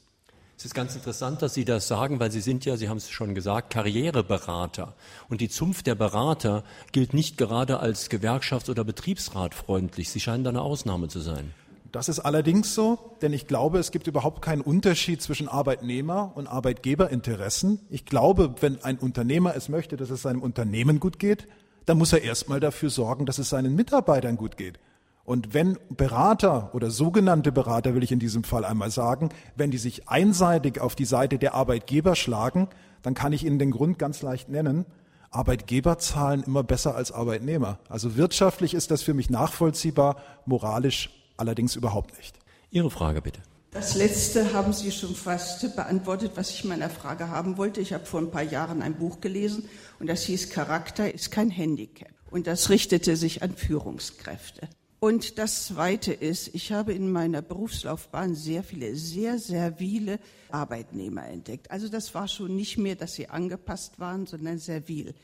[0.57, 3.11] Es ist ganz interessant, dass Sie das sagen, weil Sie sind ja, Sie haben es
[3.11, 4.95] schon gesagt, Karriereberater.
[5.29, 6.63] Und die Zunft der Berater
[6.93, 10.09] gilt nicht gerade als gewerkschafts- oder betriebsratfreundlich.
[10.11, 11.53] Sie scheinen da eine Ausnahme zu sein.
[11.93, 16.47] Das ist allerdings so, denn ich glaube, es gibt überhaupt keinen Unterschied zwischen Arbeitnehmer und
[16.47, 17.81] Arbeitgeberinteressen.
[17.91, 21.47] Ich glaube, wenn ein Unternehmer es möchte, dass es seinem Unternehmen gut geht,
[21.85, 24.79] dann muss er erstmal dafür sorgen, dass es seinen Mitarbeitern gut geht.
[25.25, 29.79] Und wenn Berater oder sogenannte Berater, will ich in diesem Fall einmal sagen, wenn die
[29.79, 32.69] sich einseitig auf die Seite der Arbeitgeber schlagen,
[33.03, 34.87] dann kann ich Ihnen den Grund ganz leicht nennen.
[35.31, 37.79] Arbeitgeber zahlen immer besser als Arbeitnehmer.
[37.91, 42.39] Also wirtschaftlich ist das für mich nachvollziehbar, moralisch allerdings überhaupt nicht.
[42.71, 43.41] Ihre Frage bitte.
[43.73, 47.81] Das letzte haben Sie schon fast beantwortet, was ich meiner Frage haben wollte.
[47.81, 49.67] Ich habe vor ein paar Jahren ein Buch gelesen
[49.99, 52.13] und das hieß Charakter ist kein Handicap.
[52.31, 54.69] Und das richtete sich an Führungskräfte.
[55.01, 60.19] Und das Zweite ist, ich habe in meiner Berufslaufbahn sehr viele sehr servile
[60.51, 61.71] Arbeitnehmer entdeckt.
[61.71, 65.15] Also das war schon nicht mehr, dass sie angepasst waren, sondern servil.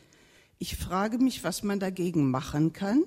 [0.59, 3.05] Ich frage mich, was man dagegen machen kann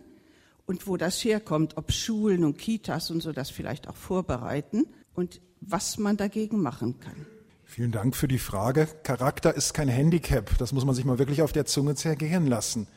[0.72, 5.42] und wo das herkommt, ob Schulen und Kitas und so das vielleicht auch vorbereiten und
[5.60, 7.26] was man dagegen machen kann.
[7.66, 8.88] Vielen Dank für die Frage.
[9.04, 10.58] Charakter ist kein Handicap.
[10.60, 12.88] Das muss man sich mal wirklich auf der Zunge zergehen lassen.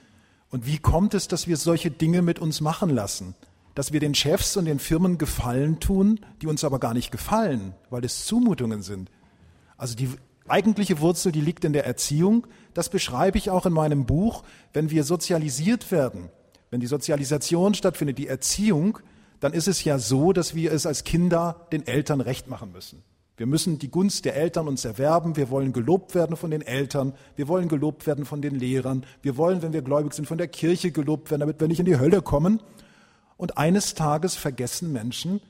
[0.51, 3.35] Und wie kommt es, dass wir solche Dinge mit uns machen lassen?
[3.75, 7.75] dass wir den Chefs und den Firmen Gefallen tun, die uns aber gar nicht gefallen,
[7.91, 9.11] weil es Zumutungen sind.
[9.77, 10.11] Also die
[10.47, 12.47] eigentliche Wurzel, die liegt in der Erziehung.
[12.73, 14.45] Das beschreibe ich auch in meinem Buch.
[14.73, 16.31] Wenn wir sozialisiert werden,
[16.71, 18.99] wenn die Sozialisation stattfindet, die Erziehung,
[19.41, 23.03] dann ist es ja so, dass wir es als Kinder den Eltern recht machen müssen.
[23.37, 25.37] Wir müssen die Gunst der Eltern uns erwerben.
[25.37, 27.15] Wir wollen gelobt werden von den Eltern.
[27.35, 29.05] Wir wollen gelobt werden von den Lehrern.
[29.23, 31.87] Wir wollen, wenn wir gläubig sind, von der Kirche gelobt werden, damit wir nicht in
[31.87, 32.63] die Hölle kommen.
[33.37, 35.41] Und eines Tages vergessen Menschen,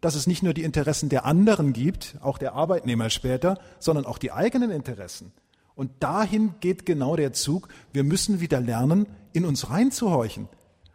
[0.00, 4.18] dass es nicht nur die Interessen der anderen gibt, auch der Arbeitnehmer später, sondern auch
[4.18, 5.32] die eigenen Interessen.
[5.74, 7.68] Und dahin geht genau der Zug.
[7.92, 10.48] Wir müssen wieder lernen, in uns reinzuhorchen.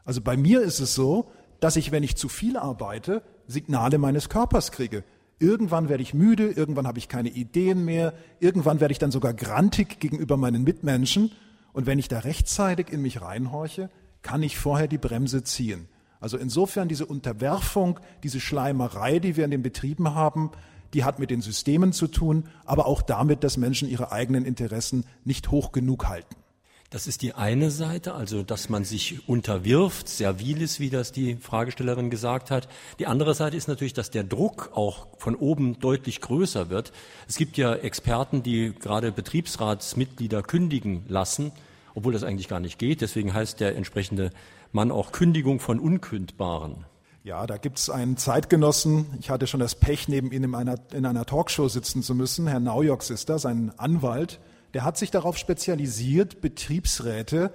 [0.08, 4.30] Also bei mir ist es so, dass ich, wenn ich zu viel arbeite, Signale meines
[4.30, 5.04] Körpers kriege.
[5.38, 9.34] Irgendwann werde ich müde, irgendwann habe ich keine Ideen mehr, irgendwann werde ich dann sogar
[9.34, 11.34] grantig gegenüber meinen Mitmenschen.
[11.74, 13.90] Und wenn ich da rechtzeitig in mich reinhorche,
[14.22, 15.90] kann ich vorher die Bremse ziehen.
[16.22, 20.52] Also insofern diese Unterwerfung, diese Schleimerei, die wir in den Betrieben haben,
[20.94, 25.04] die hat mit den Systemen zu tun, aber auch damit, dass Menschen ihre eigenen Interessen
[25.26, 26.38] nicht hoch genug halten.
[26.90, 31.36] Das ist die eine Seite, also dass man sich unterwirft, servil ist, wie das die
[31.36, 32.70] Fragestellerin gesagt hat.
[32.98, 36.94] Die andere Seite ist natürlich, dass der Druck auch von oben deutlich größer wird.
[37.28, 41.52] Es gibt ja Experten, die gerade Betriebsratsmitglieder kündigen lassen,
[41.94, 43.02] obwohl das eigentlich gar nicht geht.
[43.02, 44.32] Deswegen heißt der entsprechende
[44.72, 46.86] Mann auch Kündigung von Unkündbaren.
[47.26, 49.08] Ja, da gibt es einen Zeitgenossen.
[49.20, 52.48] Ich hatte schon das Pech, neben ihm in einer, in einer Talkshow sitzen zu müssen.
[52.48, 54.40] Herr Naujoks ist das, ein Anwalt
[54.74, 57.52] der hat sich darauf spezialisiert, Betriebsräte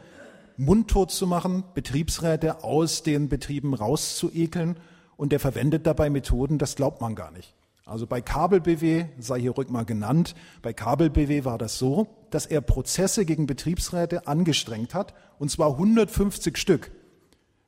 [0.56, 4.76] mundtot zu machen, Betriebsräte aus den Betrieben rauszuekeln
[5.16, 7.54] und der verwendet dabei Methoden, das glaubt man gar nicht.
[7.84, 12.06] Also bei Kabel BW, sei hier ruhig mal genannt, bei Kabel BW war das so,
[12.30, 16.92] dass er Prozesse gegen Betriebsräte angestrengt hat, und zwar 150 Stück.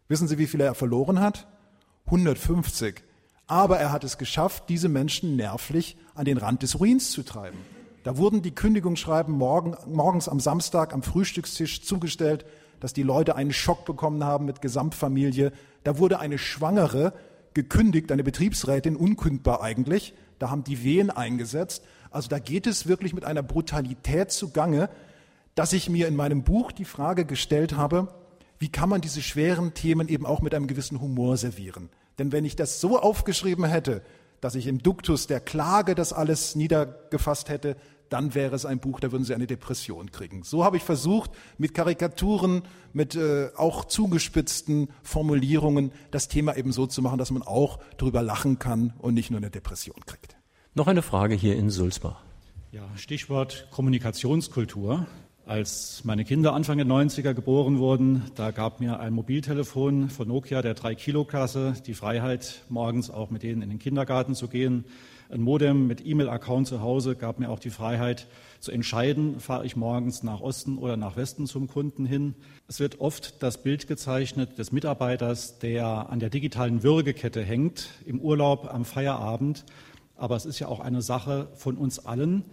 [0.08, 1.46] Wissen Sie, wie viele er verloren hat?
[2.06, 3.02] 150.
[3.46, 7.58] Aber er hat es geschafft, diese Menschen nervlich an den Rand des Ruins zu treiben.
[8.04, 12.44] Da wurden die Kündigungsschreiben morgen, morgens am Samstag am Frühstückstisch zugestellt,
[12.78, 15.52] dass die Leute einen Schock bekommen haben mit Gesamtfamilie.
[15.84, 17.14] Da wurde eine Schwangere
[17.54, 20.12] gekündigt, eine Betriebsrätin, unkündbar eigentlich.
[20.38, 21.82] Da haben die Wehen eingesetzt.
[22.10, 24.90] Also da geht es wirklich mit einer Brutalität zugange,
[25.54, 28.08] dass ich mir in meinem Buch die Frage gestellt habe,
[28.58, 31.88] wie kann man diese schweren Themen eben auch mit einem gewissen Humor servieren?
[32.18, 34.02] Denn wenn ich das so aufgeschrieben hätte,
[34.44, 37.76] dass ich im Duktus der Klage das alles niedergefasst hätte,
[38.08, 40.42] dann wäre es ein Buch, da würden Sie eine Depression kriegen.
[40.42, 42.62] So habe ich versucht, mit Karikaturen,
[42.92, 48.22] mit äh, auch zugespitzten Formulierungen das Thema eben so zu machen, dass man auch drüber
[48.22, 50.36] lachen kann und nicht nur eine Depression kriegt.
[50.74, 52.22] Noch eine Frage hier in Sulzbach.
[52.72, 55.06] Ja, Stichwort Kommunikationskultur.
[55.46, 60.62] Als meine Kinder Anfang der 90er geboren wurden, da gab mir ein Mobiltelefon von Nokia
[60.62, 64.86] der 3-Kilo-Klasse die Freiheit, morgens auch mit denen in den Kindergarten zu gehen.
[65.30, 68.28] Ein Modem mit E-Mail-Account zu Hause gab mir auch die Freiheit
[68.60, 72.34] zu entscheiden, fahre ich morgens nach Osten oder nach Westen zum Kunden hin.
[72.68, 78.20] Es wird oft das Bild gezeichnet des Mitarbeiters, der an der digitalen Würgekette hängt, im
[78.20, 79.64] Urlaub, am Feierabend.
[80.16, 82.44] Aber es ist ja auch eine Sache von uns allen,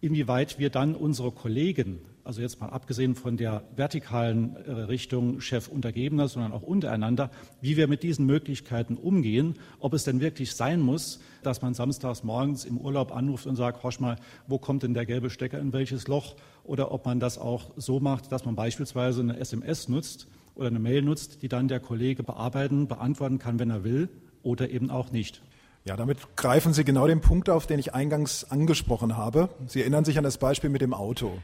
[0.00, 6.28] inwieweit wir dann unsere Kollegen also jetzt mal abgesehen von der vertikalen äh, Richtung Chef-Untergebener,
[6.28, 11.20] sondern auch untereinander, wie wir mit diesen Möglichkeiten umgehen, ob es denn wirklich sein muss,
[11.42, 15.06] dass man samstags morgens im Urlaub anruft und sagt, horch mal, wo kommt denn der
[15.06, 16.36] gelbe Stecker in welches Loch?
[16.64, 20.80] Oder ob man das auch so macht, dass man beispielsweise eine SMS nutzt oder eine
[20.80, 24.08] Mail nutzt, die dann der Kollege bearbeiten, beantworten kann, wenn er will
[24.42, 25.42] oder eben auch nicht.
[25.84, 29.50] Ja, damit greifen Sie genau den Punkt auf, den ich eingangs angesprochen habe.
[29.68, 31.38] Sie erinnern sich an das Beispiel mit dem Auto.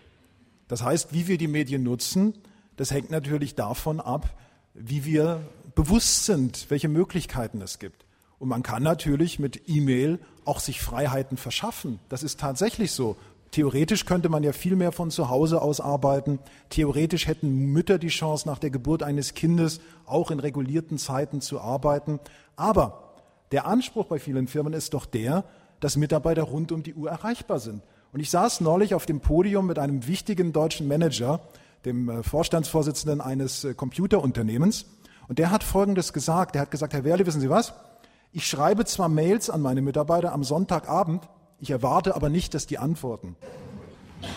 [0.72, 2.32] Das heißt, wie wir die Medien nutzen,
[2.76, 4.34] das hängt natürlich davon ab,
[4.72, 5.42] wie wir
[5.74, 8.06] bewusst sind, welche Möglichkeiten es gibt.
[8.38, 11.98] Und man kann natürlich mit E-Mail auch sich Freiheiten verschaffen.
[12.08, 13.16] Das ist tatsächlich so.
[13.50, 16.38] Theoretisch könnte man ja viel mehr von zu Hause aus arbeiten.
[16.70, 21.60] Theoretisch hätten Mütter die Chance, nach der Geburt eines Kindes auch in regulierten Zeiten zu
[21.60, 22.18] arbeiten.
[22.56, 23.12] Aber
[23.50, 25.44] der Anspruch bei vielen Firmen ist doch der,
[25.80, 27.82] dass Mitarbeiter rund um die Uhr erreichbar sind.
[28.12, 31.40] Und ich saß neulich auf dem Podium mit einem wichtigen deutschen Manager,
[31.84, 34.84] dem äh, Vorstandsvorsitzenden eines äh, Computerunternehmens.
[35.28, 36.54] Und der hat Folgendes gesagt.
[36.54, 37.72] Der hat gesagt, Herr Werle, wissen Sie was?
[38.32, 42.78] Ich schreibe zwar Mails an meine Mitarbeiter am Sonntagabend, ich erwarte aber nicht, dass die
[42.78, 43.36] antworten.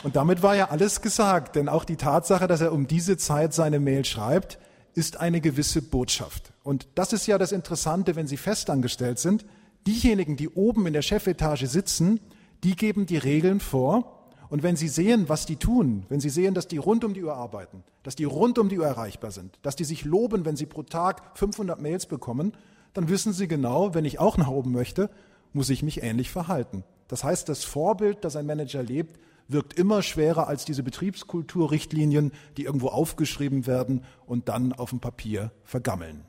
[0.03, 3.53] Und damit war ja alles gesagt, denn auch die Tatsache, dass er um diese Zeit
[3.53, 4.59] seine Mail schreibt,
[4.93, 6.53] ist eine gewisse Botschaft.
[6.63, 9.45] Und das ist ja das Interessante, wenn Sie festangestellt sind.
[9.87, 12.19] Diejenigen, die oben in der Chefetage sitzen,
[12.63, 14.11] die geben die Regeln vor.
[14.49, 17.23] Und wenn Sie sehen, was die tun, wenn Sie sehen, dass die rund um die
[17.23, 20.55] Uhr arbeiten, dass die rund um die Uhr erreichbar sind, dass die sich loben, wenn
[20.55, 22.53] sie pro Tag 500 Mails bekommen,
[22.93, 25.09] dann wissen Sie genau, wenn ich auch nach oben möchte,
[25.53, 26.83] muss ich mich ähnlich verhalten.
[27.07, 32.63] Das heißt, das Vorbild, das ein Manager lebt, wirkt immer schwerer als diese Betriebskulturrichtlinien, die
[32.63, 36.25] irgendwo aufgeschrieben werden und dann auf dem Papier vergammeln.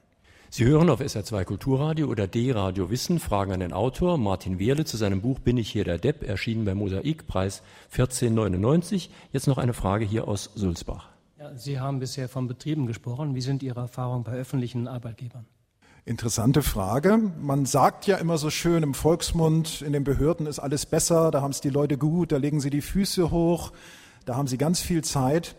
[0.48, 4.96] Sie hören auf SR2 Kulturradio oder D-Radio Wissen Fragen an den Autor Martin Wehrle zu
[4.96, 9.11] seinem Buch Bin ich hier der Depp, erschienen bei Mosaik, Preis 1499.
[9.32, 11.09] Jetzt noch eine Frage hier aus Sulzbach.
[11.38, 13.35] Ja, Sie haben bisher von Betrieben gesprochen.
[13.35, 15.46] Wie sind Ihre Erfahrungen bei öffentlichen Arbeitgebern?
[16.04, 17.18] Interessante Frage.
[17.40, 21.42] Man sagt ja immer so schön im Volksmund, in den Behörden ist alles besser, da
[21.42, 23.72] haben es die Leute gut, da legen sie die Füße hoch,
[24.24, 25.56] da haben sie ganz viel Zeit.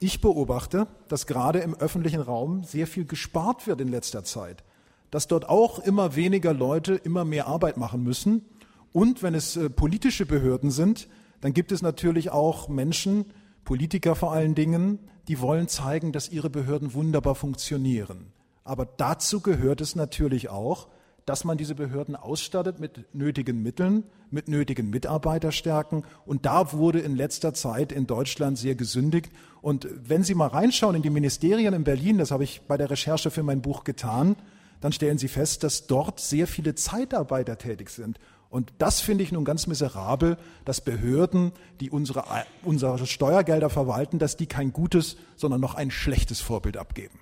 [0.00, 4.62] Ich beobachte, dass gerade im öffentlichen Raum sehr viel gespart wird in letzter Zeit.
[5.10, 8.44] dass dort auch immer weniger Leute immer mehr Arbeit machen müssen.
[8.92, 11.08] Und wenn es äh, politische Behörden sind,
[11.40, 13.26] dann gibt es natürlich auch Menschen,
[13.64, 18.32] Politiker vor allen Dingen, die wollen zeigen, dass ihre Behörden wunderbar funktionieren.
[18.64, 20.88] Aber dazu gehört es natürlich auch,
[21.28, 26.04] dass man diese Behörden ausstattet mit nötigen Mitteln, mit nötigen Mitarbeiterstärken.
[26.24, 29.30] Und da wurde in letzter Zeit in Deutschland sehr gesündigt.
[29.60, 32.88] Und wenn Sie mal reinschauen in die Ministerien in Berlin, das habe ich bei der
[32.88, 34.36] Recherche für mein Buch getan,
[34.80, 38.18] dann stellen Sie fest, dass dort sehr viele Zeitarbeiter tätig sind.
[38.48, 42.24] Und das finde ich nun ganz miserabel, dass Behörden, die unsere,
[42.62, 47.20] unsere Steuergelder verwalten, dass die kein gutes, sondern noch ein schlechtes Vorbild abgeben.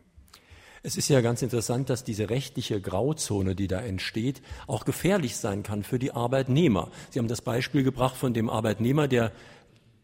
[0.86, 5.64] Es ist ja ganz interessant, dass diese rechtliche Grauzone, die da entsteht, auch gefährlich sein
[5.64, 6.92] kann für die Arbeitnehmer.
[7.10, 9.32] Sie haben das Beispiel gebracht von dem Arbeitnehmer, der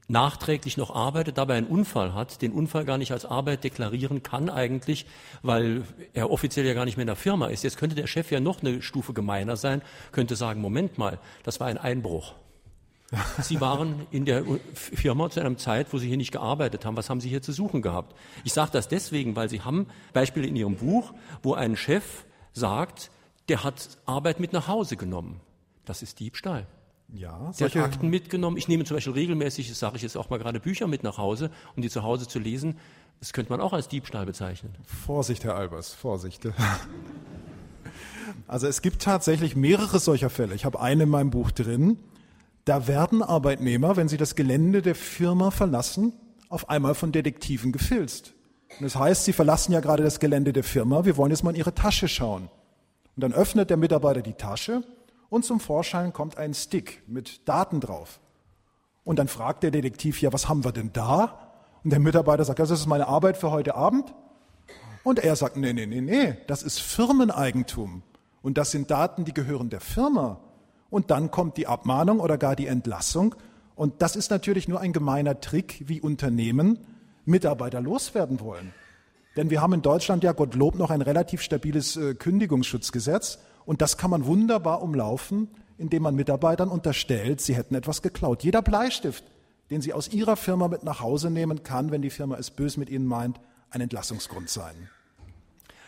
[0.09, 4.51] nachträglich noch arbeitet, dabei einen Unfall hat, den Unfall gar nicht als Arbeit deklarieren kann
[4.51, 5.07] eigentlich,
[5.43, 7.63] weil er offiziell ja gar nicht mehr in der Firma ist.
[7.63, 11.61] Jetzt könnte der Chef ja noch eine Stufe gemeiner sein, könnte sagen, Moment mal, das
[11.61, 12.35] war ein Einbruch.
[13.41, 14.45] Sie waren in der
[14.75, 16.97] Firma zu einer Zeit, wo Sie hier nicht gearbeitet haben.
[16.97, 18.17] Was haben Sie hier zu suchen gehabt?
[18.45, 23.11] Ich sage das deswegen, weil Sie haben Beispiele in Ihrem Buch, wo ein Chef sagt,
[23.49, 25.41] der hat Arbeit mit nach Hause genommen.
[25.85, 26.67] Das ist Diebstahl.
[27.15, 28.57] Ja, der hat Akten mitgenommen.
[28.57, 31.19] Ich nehme zum Beispiel regelmäßig, das sage ich jetzt auch mal gerade, Bücher mit nach
[31.19, 32.79] Hause, um die zu Hause zu lesen.
[33.21, 34.75] Das könnte man auch als Diebstahl bezeichnen.
[35.05, 36.49] Vorsicht, Herr Albers, Vorsicht.
[38.47, 40.55] Also es gibt tatsächlich mehrere solcher Fälle.
[40.55, 41.99] Ich habe einen in meinem Buch drin.
[42.65, 46.13] Da werden Arbeitnehmer, wenn sie das Gelände der Firma verlassen,
[46.49, 48.35] auf einmal von Detektiven gefilzt.
[48.79, 51.51] Und das heißt, sie verlassen ja gerade das Gelände der Firma, wir wollen jetzt mal
[51.51, 52.49] in ihre Tasche schauen.
[53.17, 54.83] Und dann öffnet der Mitarbeiter die Tasche
[55.29, 58.21] und zum Vorschein kommt ein Stick mit Daten drauf.
[59.05, 61.53] Und dann fragt der Detektiv, ja, was haben wir denn da?
[61.83, 64.15] Und der Mitarbeiter sagt, das ist meine Arbeit für heute Abend.
[65.03, 68.03] Und er sagt, nee, nee, nee, nee, das ist Firmeneigentum.
[68.41, 70.39] Und das sind Daten, die gehören der Firma.
[70.93, 73.35] Und dann kommt die Abmahnung oder gar die Entlassung.
[73.75, 76.81] Und das ist natürlich nur ein gemeiner Trick, wie Unternehmen
[77.25, 78.75] Mitarbeiter loswerden wollen.
[79.37, 83.39] Denn wir haben in Deutschland ja Gottlob noch ein relativ stabiles äh, Kündigungsschutzgesetz.
[83.65, 88.45] Und das kann man wunderbar umlaufen, indem man Mitarbeitern unterstellt, sie hätten etwas geklaut.
[88.45, 89.25] Jeder Bleistift,
[89.71, 92.77] den sie aus ihrer Firma mit nach Hause nehmen, kann, wenn die Firma es bös
[92.77, 94.91] mit ihnen meint, ein Entlassungsgrund sein.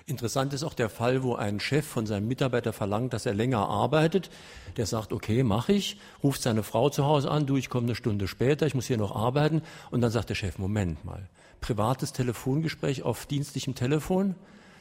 [0.06, 3.68] Interessant ist auch der Fall, wo ein Chef von seinem Mitarbeiter verlangt, dass er länger
[3.68, 4.28] arbeitet.
[4.76, 7.94] Der sagt, okay, mache ich, ruft seine Frau zu Hause an, du, ich komme eine
[7.94, 9.62] Stunde später, ich muss hier noch arbeiten.
[9.90, 11.26] Und dann sagt der Chef, Moment mal,
[11.62, 14.34] privates Telefongespräch auf dienstlichem Telefon,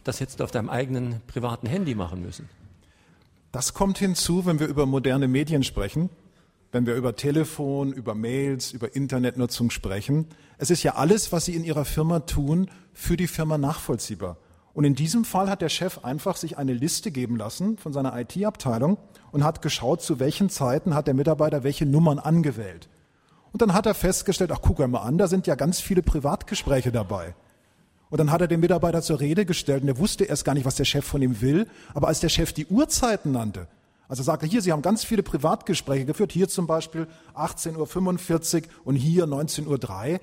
[0.04, 2.50] das hättest du auf deinem eigenen privaten Handy machen müssen.
[3.54, 6.10] Das kommt hinzu, wenn wir über moderne Medien sprechen,
[6.74, 10.28] wenn wir über Telefon, über Mails, über Internetnutzung sprechen.
[10.58, 14.38] Es ist ja alles, was Sie in Ihrer Firma tun, für die Firma nachvollziehbar.
[14.74, 18.20] Und in diesem Fall hat der Chef einfach sich eine Liste geben lassen von seiner
[18.20, 18.98] IT-Abteilung
[19.32, 22.90] und hat geschaut, zu welchen Zeiten hat der Mitarbeiter welche Nummern angewählt.
[23.52, 26.92] Und dann hat er festgestellt, ach guck mal an, da sind ja ganz viele Privatgespräche
[26.92, 27.36] dabei.
[28.10, 30.66] Und dann hat er den Mitarbeiter zur Rede gestellt und er wusste erst gar nicht,
[30.66, 31.68] was der Chef von ihm will.
[31.94, 33.68] Aber als der Chef die Uhrzeiten nannte,
[34.08, 38.96] also sagte, hier, Sie haben ganz viele Privatgespräche geführt, hier zum Beispiel 18.45 Uhr und
[38.96, 40.20] hier 19.03 Uhr,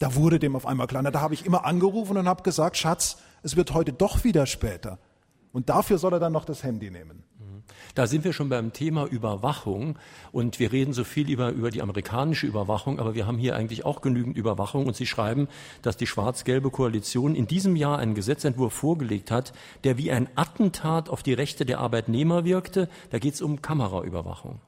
[0.00, 1.02] da wurde dem auf einmal klar.
[1.04, 4.98] Da habe ich immer angerufen und habe gesagt, Schatz, es wird heute doch wieder später.
[5.52, 7.22] Und dafür soll er dann noch das Handy nehmen.
[7.94, 9.98] Da sind wir schon beim Thema Überwachung
[10.32, 13.84] und wir reden so viel über, über die amerikanische Überwachung, aber wir haben hier eigentlich
[13.84, 15.48] auch genügend Überwachung und Sie schreiben,
[15.82, 19.52] dass die schwarz-gelbe Koalition in diesem Jahr einen Gesetzentwurf vorgelegt hat,
[19.84, 22.88] der wie ein Attentat auf die Rechte der Arbeitnehmer wirkte.
[23.10, 24.60] Da geht es um Kameraüberwachung.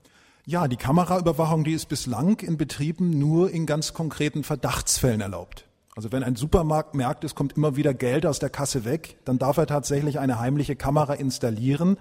[0.44, 5.66] Ja, die Kameraüberwachung, die ist bislang in Betrieben nur in ganz konkreten Verdachtsfällen erlaubt.
[5.94, 9.38] Also wenn ein Supermarkt merkt, es kommt immer wieder Geld aus der Kasse weg, dann
[9.38, 11.96] darf er tatsächlich eine heimliche Kamera installieren.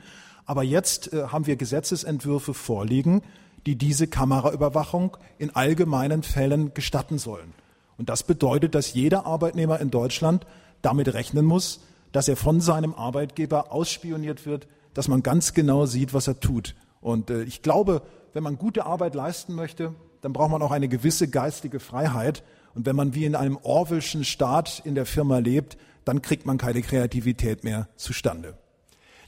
[0.48, 3.22] Aber jetzt äh, haben wir Gesetzesentwürfe vorliegen,
[3.68, 7.54] die diese Kameraüberwachung in allgemeinen Fällen gestatten sollen.
[8.00, 10.48] Und das bedeutet, dass jeder Arbeitnehmer in Deutschland
[10.82, 16.16] damit rechnen muss, dass er von seinem Arbeitgeber ausspioniert wird, dass man ganz genau sieht,
[16.16, 16.74] was er tut.
[17.02, 18.02] Und äh, ich glaube,
[18.34, 22.44] wenn man gute Arbeit leisten möchte, dann braucht man auch eine gewisse geistige Freiheit.
[22.74, 26.58] Und wenn man wie in einem Orwellschen Staat in der Firma lebt, dann kriegt man
[26.58, 28.58] keine Kreativität mehr zustande.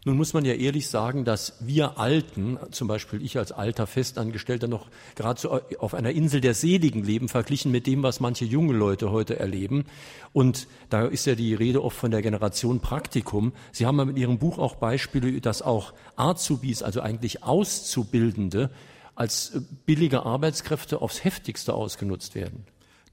[0.05, 4.67] Nun muss man ja ehrlich sagen, dass wir Alten, zum Beispiel ich als alter Festangestellter,
[4.67, 8.73] noch gerade so auf einer Insel der Seligen leben, verglichen mit dem, was manche junge
[8.73, 9.85] Leute heute erleben.
[10.33, 13.53] Und da ist ja die Rede oft von der Generation Praktikum.
[13.71, 18.71] Sie haben ja mit Ihrem Buch auch Beispiele, dass auch Azubis, also eigentlich Auszubildende,
[19.15, 19.53] als
[19.85, 22.65] billige Arbeitskräfte aufs heftigste ausgenutzt werden.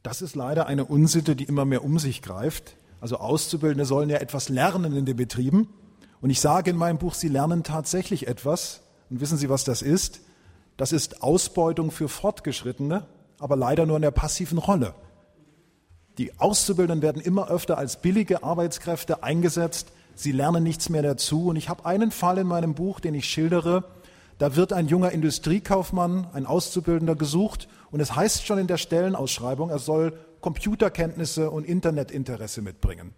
[0.02, 2.76] Das ist leider eine Unsitte, die immer mehr um sich greift.
[3.00, 5.68] Also Auszubildende sollen ja etwas lernen in den Betrieben
[6.20, 8.82] Und ich sage in meinem Buch, Sie lernen tatsächlich etwas.
[9.08, 10.20] Und wissen Sie, was das ist?
[10.76, 13.06] Das ist Ausbeutung für Fortgeschrittene,
[13.38, 14.94] aber leider nur in der passiven Rolle.
[16.18, 19.88] Die Auszubildenden werden immer öfter als billige Arbeitskräfte eingesetzt.
[20.14, 21.48] Sie lernen nichts mehr dazu.
[21.48, 23.84] Und ich habe einen Fall in meinem Buch, den ich schildere.
[24.40, 27.68] Da wird ein junger Industriekaufmann, ein Auszubildender gesucht.
[27.90, 33.12] Und es heißt schon in der Stellenausschreibung, er soll Computerkenntnisse und Internetinteresse mitbringen.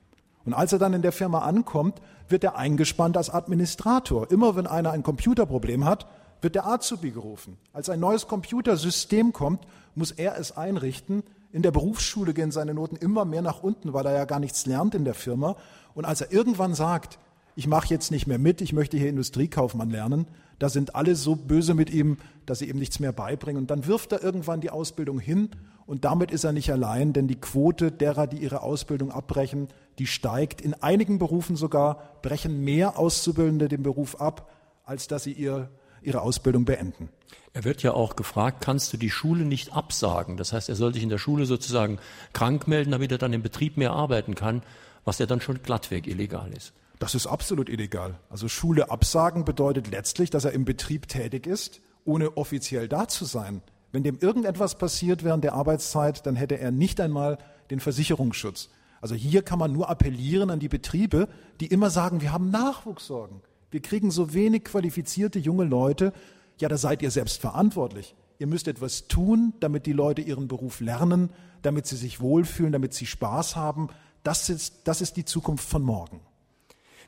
[0.45, 4.33] Und als er dann in der Firma ankommt, wird er eingespannt als Administrator.
[4.33, 6.09] Immer wenn einer ein Computerproblem hat,
[6.41, 7.57] wird der Azubi gerufen.
[7.73, 9.65] Als ein neues Computersystem kommt,
[9.95, 11.23] muss er es einrichten.
[11.53, 14.67] In der Berufsschule gehen seine Noten immer mehr nach unten, weil er ja gar nichts
[14.67, 15.55] lernt in der Firma.
[15.95, 17.21] Und als er irgendwann sagt,
[17.55, 20.27] ich mache jetzt nicht mehr mit, ich möchte hier Industriekaufmann lernen,
[20.63, 23.61] da sind alle so böse mit ihm, dass sie ihm nichts mehr beibringen.
[23.61, 25.51] Und dann wirft er irgendwann die Ausbildung hin
[25.87, 29.67] und damit ist er nicht allein, denn die Quote derer, die ihre Ausbildung abbrechen,
[29.99, 30.61] die steigt.
[30.61, 34.53] In einigen Berufen sogar brechen mehr Auszubildende den Beruf ab,
[34.85, 35.69] als dass sie ihr,
[36.01, 37.09] ihre Ausbildung beenden.
[37.55, 40.37] Er wird ja auch gefragt, kannst du die Schule nicht absagen?
[40.37, 41.99] Das heißt, er soll sich in der Schule sozusagen
[42.35, 44.63] krank melden, damit er dann im Betrieb mehr arbeiten kann,
[45.05, 46.73] was ja dann schon glattweg illegal ist.
[47.03, 48.21] Das ist absolut illegal.
[48.31, 53.25] Also Schule absagen bedeutet letztlich, dass er im Betrieb tätig ist, ohne offiziell da zu
[53.25, 53.61] sein.
[53.91, 57.39] Wenn dem irgendetwas passiert während der Arbeitszeit, dann hätte er nicht einmal
[57.71, 58.69] den Versicherungsschutz.
[59.01, 61.29] Also hier kann man nur appellieren an die Betriebe,
[61.59, 63.41] die immer sagen, wir haben Nachwuchssorgen.
[63.73, 66.13] Wir kriegen so wenig qualifizierte junge Leute.
[66.61, 68.15] Ja, da seid ihr selbst verantwortlich.
[68.39, 71.31] Ihr müsst etwas tun, damit die Leute ihren Beruf lernen,
[71.63, 73.89] damit sie sich wohlfühlen, damit sie Spaß haben.
[74.23, 76.21] Das ist, das ist die Zukunft von morgen.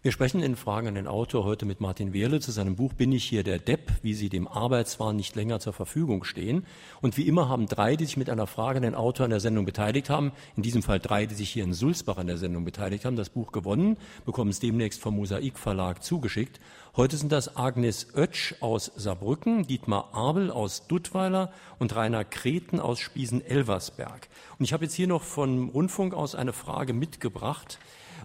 [0.05, 3.11] Wir sprechen in Fragen an den Autor heute mit Martin Wehrle zu seinem Buch Bin
[3.11, 6.67] ich hier der Depp, wie Sie dem Arbeitswahn nicht länger zur Verfügung stehen.
[7.01, 9.41] Und wie immer haben drei, die sich mit einer Frage an den Autor an der
[9.41, 12.67] Sendung beteiligt haben, in diesem Fall drei, die sich hier in Sulzbach an der Sendung
[12.67, 13.97] beteiligt haben, das Buch gewonnen,
[14.27, 16.61] bekommen es demnächst vom Mosaik Verlag zugeschickt.
[16.97, 23.01] Heute sind das Agnes Oetsch aus Saarbrücken, Dietmar Abel aus Duttweiler und Rainer Kreten aus
[23.01, 24.29] Spiesen-Elversberg.
[24.59, 27.79] Und ich habe jetzt hier noch vom Rundfunk aus eine Frage mitgebracht,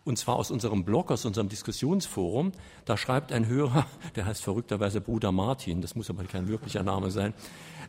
[0.10, 2.51] und zwar aus unserem Blog, aus unserem Diskussionsforum.
[2.84, 3.86] Da schreibt ein Hörer,
[4.16, 7.34] der heißt verrückterweise Bruder Martin, das muss aber kein wirklicher Name sein.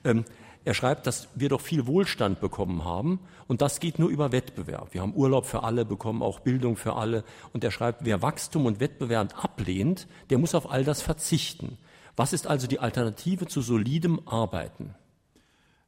[0.04, 0.24] Ähm,
[0.64, 3.18] er schreibt, dass wir doch viel Wohlstand bekommen haben
[3.48, 4.92] und das geht nur über Wettbewerb.
[4.92, 7.24] Wir haben Urlaub für alle bekommen, auch Bildung für alle.
[7.54, 11.78] Und er schreibt, wer Wachstum und Wettbewerb ablehnt, der muss auf all das verzichten.
[12.14, 14.94] Was ist also die Alternative zu solidem Arbeiten?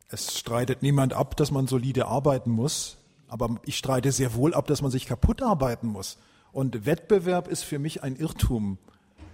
[0.08, 2.96] Es streitet niemand ab, dass man solide arbeiten muss.
[3.32, 6.18] Aber ich streite sehr wohl ab, dass man sich kaputt arbeiten muss.
[6.52, 8.76] Und Wettbewerb ist für mich ein Irrtum.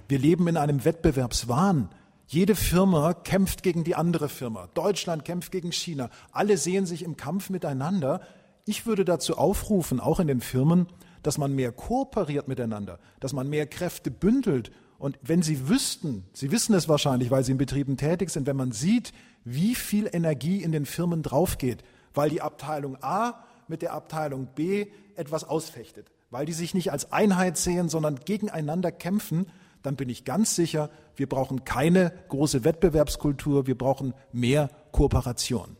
[0.06, 1.88] Wir leben in einem Wettbewerbswahn.
[2.28, 4.68] Jede Firma kämpft gegen die andere Firma.
[4.74, 6.10] Deutschland kämpft gegen China.
[6.30, 8.20] Alle sehen sich im Kampf miteinander.
[8.66, 10.86] Ich würde dazu aufrufen, auch in den Firmen,
[11.24, 14.70] dass man mehr kooperiert miteinander, dass man mehr Kräfte bündelt.
[15.00, 18.56] Und wenn Sie wüssten, Sie wissen es wahrscheinlich, weil Sie in Betrieben tätig sind, wenn
[18.56, 19.12] man sieht,
[19.44, 21.82] wie viel Energie in den Firmen draufgeht,
[22.14, 27.12] weil die Abteilung A mit der Abteilung B etwas ausfechtet, weil die sich nicht als
[27.12, 29.46] Einheit sehen, sondern gegeneinander kämpfen,
[29.82, 35.76] dann bin ich ganz sicher, wir brauchen keine große Wettbewerbskultur, wir brauchen mehr Kooperation.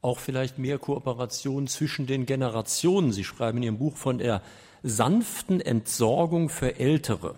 [0.00, 3.12] Auch vielleicht mehr Kooperation zwischen den Generationen.
[3.12, 4.42] Sie schreiben in Ihrem Buch von der
[4.82, 7.36] sanften Entsorgung für Ältere.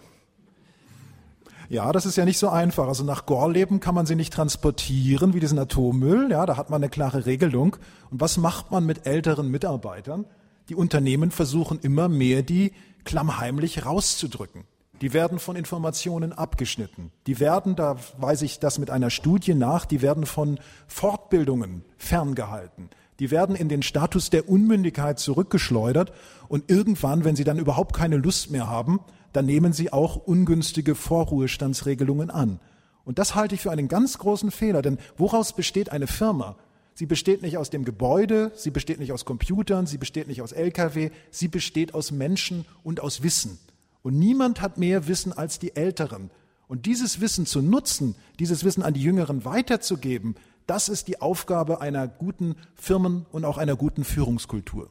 [1.74, 2.86] Ja, das ist ja nicht so einfach.
[2.86, 6.30] Also nach Gorleben kann man sie nicht transportieren wie diesen Atommüll.
[6.30, 7.76] Ja, da hat man eine klare Regelung.
[8.12, 10.24] Und was macht man mit älteren Mitarbeitern?
[10.68, 12.70] Die Unternehmen versuchen immer mehr, die
[13.02, 14.62] klammheimlich rauszudrücken.
[15.00, 17.10] Die werden von Informationen abgeschnitten.
[17.26, 22.88] Die werden, da weise ich das mit einer Studie nach, die werden von Fortbildungen ferngehalten.
[23.18, 26.12] Die werden in den Status der Unmündigkeit zurückgeschleudert
[26.46, 29.00] und irgendwann, wenn sie dann überhaupt keine Lust mehr haben,
[29.34, 32.60] dann nehmen sie auch ungünstige Vorruhestandsregelungen an.
[33.04, 36.56] Und das halte ich für einen ganz großen Fehler, denn woraus besteht eine Firma?
[36.94, 40.52] Sie besteht nicht aus dem Gebäude, sie besteht nicht aus Computern, sie besteht nicht aus
[40.52, 43.58] Lkw, sie besteht aus Menschen und aus Wissen.
[44.02, 46.30] Und niemand hat mehr Wissen als die Älteren.
[46.68, 50.36] Und dieses Wissen zu nutzen, dieses Wissen an die Jüngeren weiterzugeben,
[50.68, 54.88] das ist die Aufgabe einer guten Firmen- und auch einer guten Führungskultur.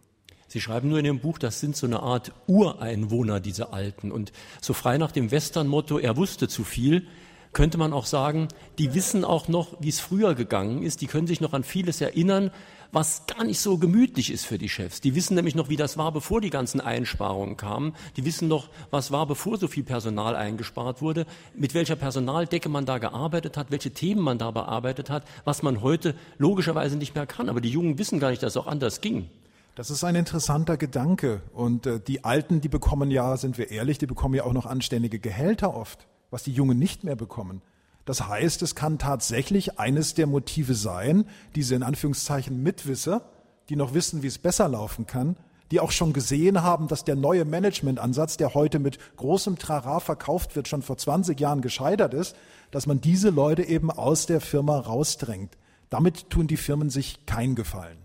[0.53, 4.11] Sie schreiben nur in Ihrem Buch, das sind so eine Art Ureinwohner, diese Alten.
[4.11, 4.31] Und
[4.61, 7.07] so frei nach dem Western-Motto, er wusste zu viel,
[7.53, 11.01] könnte man auch sagen, die wissen auch noch, wie es früher gegangen ist.
[11.01, 12.51] Die können sich noch an vieles erinnern,
[12.91, 15.01] was gar nicht so gemütlich ist für die Chefs.
[15.01, 17.95] Die wissen nämlich noch, wie das war, bevor die ganzen Einsparungen kamen.
[18.15, 21.25] Die wissen noch, was war, bevor so viel Personal eingespart wurde,
[21.55, 25.81] mit welcher Personaldecke man da gearbeitet hat, welche Themen man da bearbeitet hat, was man
[25.81, 27.49] heute logischerweise nicht mehr kann.
[27.49, 29.31] Aber die Jungen wissen gar nicht, dass es auch anders ging.
[29.75, 31.41] Das ist ein interessanter Gedanke.
[31.51, 34.67] Und äh, die Alten, die bekommen ja, sind wir ehrlich, die bekommen ja auch noch
[34.67, 37.63] anständige Gehälter oft, was die Jungen nicht mehr bekommen.
[38.05, 43.21] Das heißt, es kann tatsächlich eines der Motive sein, diese in Anführungszeichen Mitwisser,
[43.69, 45.37] die noch wissen, wie es besser laufen kann,
[45.71, 50.55] die auch schon gesehen haben, dass der neue Managementansatz, der heute mit großem Trara verkauft
[50.55, 52.35] wird, schon vor 20 Jahren gescheitert ist,
[52.69, 55.57] dass man diese Leute eben aus der Firma rausdrängt.
[55.89, 58.02] Damit tun die Firmen sich keinen Gefallen.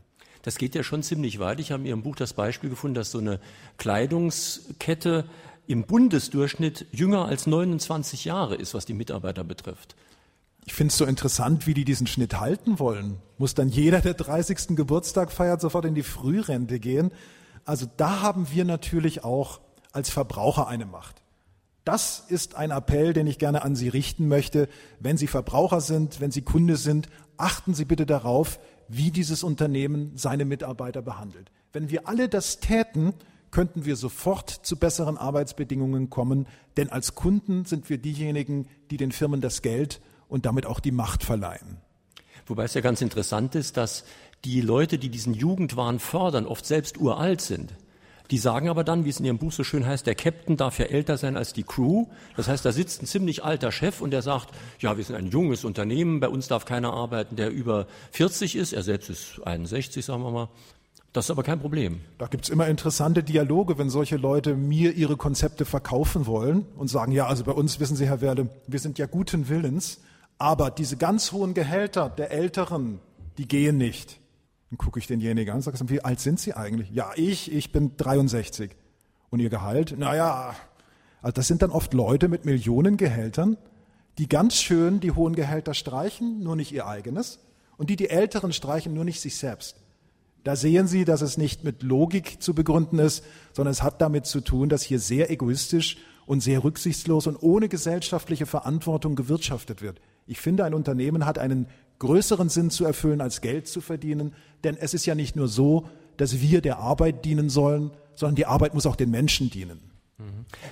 [0.48, 1.60] Das geht ja schon ziemlich weit.
[1.60, 3.38] Ich habe in Ihrem Buch das Beispiel gefunden, dass so eine
[3.76, 5.26] Kleidungskette
[5.66, 9.94] im Bundesdurchschnitt jünger als 29 Jahre ist, was die Mitarbeiter betrifft.
[10.64, 13.18] Ich finde es so interessant, wie die diesen Schnitt halten wollen.
[13.36, 14.68] Muss dann jeder, der 30.
[14.74, 17.12] Geburtstag feiert, sofort in die Frührente gehen?
[17.66, 19.60] Also da haben wir natürlich auch
[19.92, 21.16] als Verbraucher eine Macht.
[21.84, 24.70] Das ist ein Appell, den ich gerne an Sie richten möchte.
[24.98, 28.58] Wenn Sie Verbraucher sind, wenn Sie Kunde sind, achten Sie bitte darauf,
[28.88, 31.50] wie dieses Unternehmen seine Mitarbeiter behandelt.
[31.72, 33.14] Wenn wir alle das täten,
[33.50, 39.12] könnten wir sofort zu besseren Arbeitsbedingungen kommen, denn als Kunden sind wir diejenigen, die den
[39.12, 41.78] Firmen das Geld und damit auch die Macht verleihen.
[42.46, 44.04] Wobei es ja ganz interessant ist, dass
[44.44, 47.74] die Leute, die diesen Jugendwahn fördern, oft selbst uralt sind.
[48.30, 50.78] Die sagen aber dann, wie es in ihrem Buch so schön heißt, der Captain darf
[50.78, 52.06] ja älter sein als die Crew.
[52.36, 54.50] Das heißt, da sitzt ein ziemlich alter Chef und der sagt,
[54.80, 58.74] ja, wir sind ein junges Unternehmen, bei uns darf keiner arbeiten, der über 40 ist.
[58.74, 60.48] Er selbst ist 61, sagen wir mal.
[61.14, 62.00] Das ist aber kein Problem.
[62.18, 67.12] Da gibt's immer interessante Dialoge, wenn solche Leute mir ihre Konzepte verkaufen wollen und sagen,
[67.12, 70.00] ja, also bei uns wissen Sie, Herr Werle, wir sind ja guten Willens,
[70.36, 73.00] aber diese ganz hohen Gehälter der Älteren,
[73.38, 74.20] die gehen nicht.
[74.70, 76.90] Dann gucke ich denjenigen an und sage, wie alt sind Sie eigentlich?
[76.90, 78.70] Ja, ich, ich bin 63.
[79.30, 79.98] Und Ihr Gehalt?
[79.98, 80.54] Naja,
[81.22, 83.56] also das sind dann oft Leute mit Millionengehältern,
[84.18, 87.38] die ganz schön die hohen Gehälter streichen, nur nicht ihr eigenes.
[87.76, 89.76] Und die die Älteren streichen, nur nicht sich selbst.
[90.44, 94.26] Da sehen Sie, dass es nicht mit Logik zu begründen ist, sondern es hat damit
[94.26, 100.00] zu tun, dass hier sehr egoistisch und sehr rücksichtslos und ohne gesellschaftliche Verantwortung gewirtschaftet wird.
[100.26, 101.66] Ich finde, ein Unternehmen hat einen
[101.98, 104.34] größeren Sinn zu erfüllen, als Geld zu verdienen.
[104.64, 108.46] Denn es ist ja nicht nur so, dass wir der Arbeit dienen sollen, sondern die
[108.46, 109.88] Arbeit muss auch den Menschen dienen.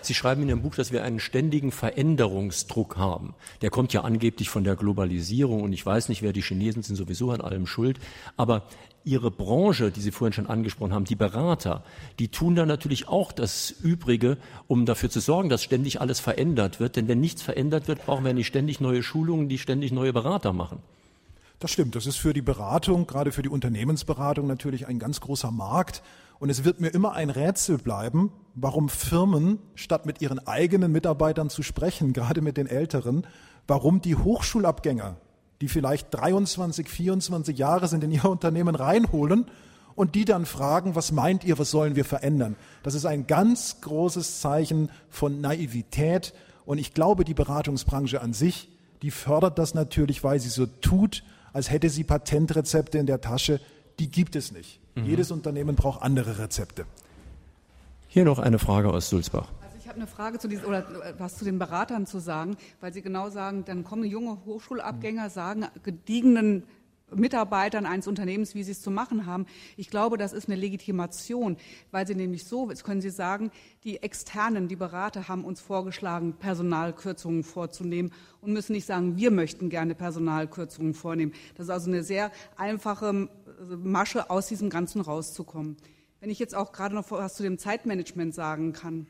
[0.02, 3.34] Sie schreiben in Ihrem Buch, dass wir einen ständigen Veränderungsdruck haben.
[3.62, 6.96] Der kommt ja angeblich von der Globalisierung und ich weiß nicht, wer die Chinesen sind
[6.96, 8.00] sowieso an allem schuld.
[8.36, 8.64] Aber
[9.04, 11.84] Ihre Branche, die Sie vorhin schon angesprochen haben, die Berater,
[12.18, 16.80] die tun da natürlich auch das Übrige, um dafür zu sorgen, dass ständig alles verändert
[16.80, 16.96] wird.
[16.96, 20.52] Denn wenn nichts verändert wird, brauchen wir nicht ständig neue Schulungen, die ständig neue Berater
[20.52, 20.80] machen.
[21.58, 21.96] Das stimmt.
[21.96, 26.02] Das ist für die Beratung, gerade für die Unternehmensberatung natürlich ein ganz großer Markt.
[26.38, 31.48] Und es wird mir immer ein Rätsel bleiben, warum Firmen, statt mit ihren eigenen Mitarbeitern
[31.48, 33.26] zu sprechen, gerade mit den Älteren,
[33.66, 35.16] warum die Hochschulabgänger,
[35.62, 39.46] die vielleicht 23, 24 Jahre sind, in ihr Unternehmen reinholen
[39.94, 42.56] und die dann fragen, was meint ihr, was sollen wir verändern?
[42.82, 46.34] Das ist ein ganz großes Zeichen von Naivität.
[46.66, 48.68] Und ich glaube, die Beratungsbranche an sich,
[49.00, 51.22] die fördert das natürlich, weil sie so tut,
[51.56, 53.60] als hätte sie Patentrezepte in der Tasche.
[53.98, 54.78] Die gibt es nicht.
[54.94, 55.06] Mhm.
[55.06, 56.84] Jedes Unternehmen braucht andere Rezepte.
[58.08, 59.48] Hier noch eine Frage aus Sulzbach.
[59.62, 60.84] Also ich habe eine Frage zu diesen, oder
[61.16, 65.64] was zu den Beratern zu sagen, weil Sie genau sagen, dann kommen junge Hochschulabgänger, sagen
[65.82, 66.64] gediegenen
[67.14, 69.46] Mitarbeitern eines Unternehmens, wie sie es zu machen haben.
[69.76, 71.56] Ich glaube, das ist eine Legitimation,
[71.92, 73.50] weil sie nämlich so, jetzt können Sie sagen,
[73.84, 79.70] die Externen, die Berater haben uns vorgeschlagen, Personalkürzungen vorzunehmen und müssen nicht sagen, wir möchten
[79.70, 81.32] gerne Personalkürzungen vornehmen.
[81.54, 83.28] Das ist also eine sehr einfache
[83.78, 85.76] Masche, aus diesem Ganzen rauszukommen.
[86.20, 89.06] Wenn ich jetzt auch gerade noch was zu dem Zeitmanagement sagen kann.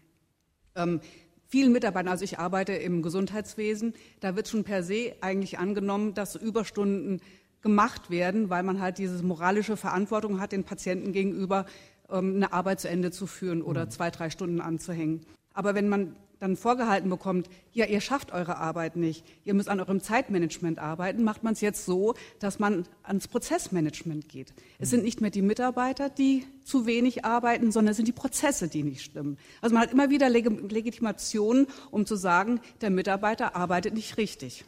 [0.75, 1.01] Ähm,
[1.47, 6.35] vielen Mitarbeitern, also ich arbeite im Gesundheitswesen, da wird schon per se eigentlich angenommen, dass
[6.35, 7.21] Überstunden
[7.67, 11.67] gemacht werden, weil man halt diese moralische Verantwortung hat, den Patienten gegenüber
[12.09, 13.91] ähm, eine Arbeit zu Ende zu führen oder mhm.
[13.91, 15.27] zwei, drei Stunden anzuhängen.
[15.53, 19.81] Aber wenn man dann vorgehalten bekommt, ja, ihr schafft eure Arbeit nicht, ihr müsst an
[19.81, 24.55] eurem Zeitmanagement arbeiten, macht man es jetzt so, dass man ans Prozessmanagement geht.
[24.79, 28.69] Es sind nicht mehr die Mitarbeiter, die zu wenig arbeiten, sondern es sind die Prozesse,
[28.69, 29.39] die nicht stimmen.
[29.61, 34.65] Also man hat immer wieder Legitimationen, um zu sagen, der Mitarbeiter arbeitet nicht richtig.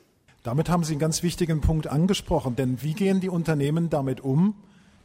[0.48, 4.54] Damit haben Sie einen ganz wichtigen Punkt angesprochen, denn wie gehen die Unternehmen damit um,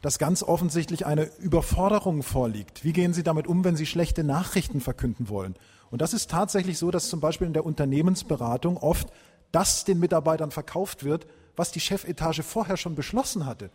[0.00, 2.82] dass ganz offensichtlich eine Überforderung vorliegt?
[2.82, 5.54] Wie gehen Sie damit um, wenn Sie schlechte Nachrichten verkünden wollen?
[5.90, 9.08] Und das ist tatsächlich so, dass zum Beispiel in der Unternehmensberatung oft
[9.52, 11.26] das den Mitarbeitern verkauft wird,
[11.56, 13.68] was die Chefetage vorher schon beschlossen hatte.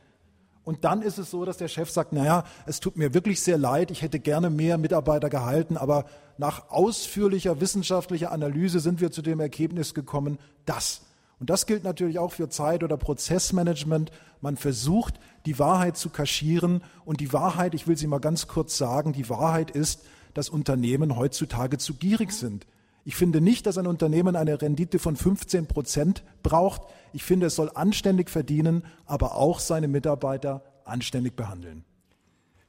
[0.64, 3.60] Und dann ist es so, dass der Chef sagt, naja, es tut mir wirklich sehr
[3.60, 6.06] leid, ich hätte gerne mehr Mitarbeiter gehalten, aber
[6.40, 11.02] nach ausführlicher wissenschaftlicher Analyse sind wir zu dem Ergebnis gekommen, dass
[11.40, 14.12] Und das gilt natürlich auch für Zeit- oder Prozessmanagement.
[14.42, 16.84] Man versucht, die Wahrheit zu kaschieren.
[17.06, 20.02] Und die Wahrheit, ich will sie mal ganz kurz sagen, die Wahrheit ist,
[20.34, 22.68] dass Unternehmen heutzutage zu gierig sind.
[23.06, 26.82] Ich finde nicht, dass ein Unternehmen eine Rendite von 15 Prozent braucht.
[27.14, 31.86] Ich finde, es soll anständig verdienen, aber auch seine Mitarbeiter anständig behandeln.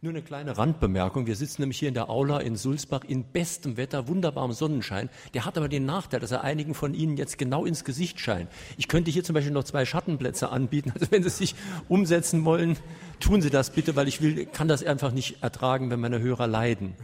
[0.02, 1.26] Nur eine kleine Randbemerkung.
[1.26, 5.10] Wir sitzen nämlich hier in der Aula in Sulzbach in bestem Wetter, wunderbarem Sonnenschein.
[5.34, 8.48] Der hat aber den Nachteil, dass er einigen von Ihnen jetzt genau ins Gesicht scheint.
[8.78, 10.90] Ich könnte hier zum Beispiel noch zwei Schattenplätze anbieten.
[10.94, 11.54] Also wenn Sie sich
[11.90, 12.78] umsetzen wollen,
[13.20, 16.46] tun Sie das bitte, weil ich will, kann das einfach nicht ertragen, wenn meine Hörer
[16.46, 16.94] leiden.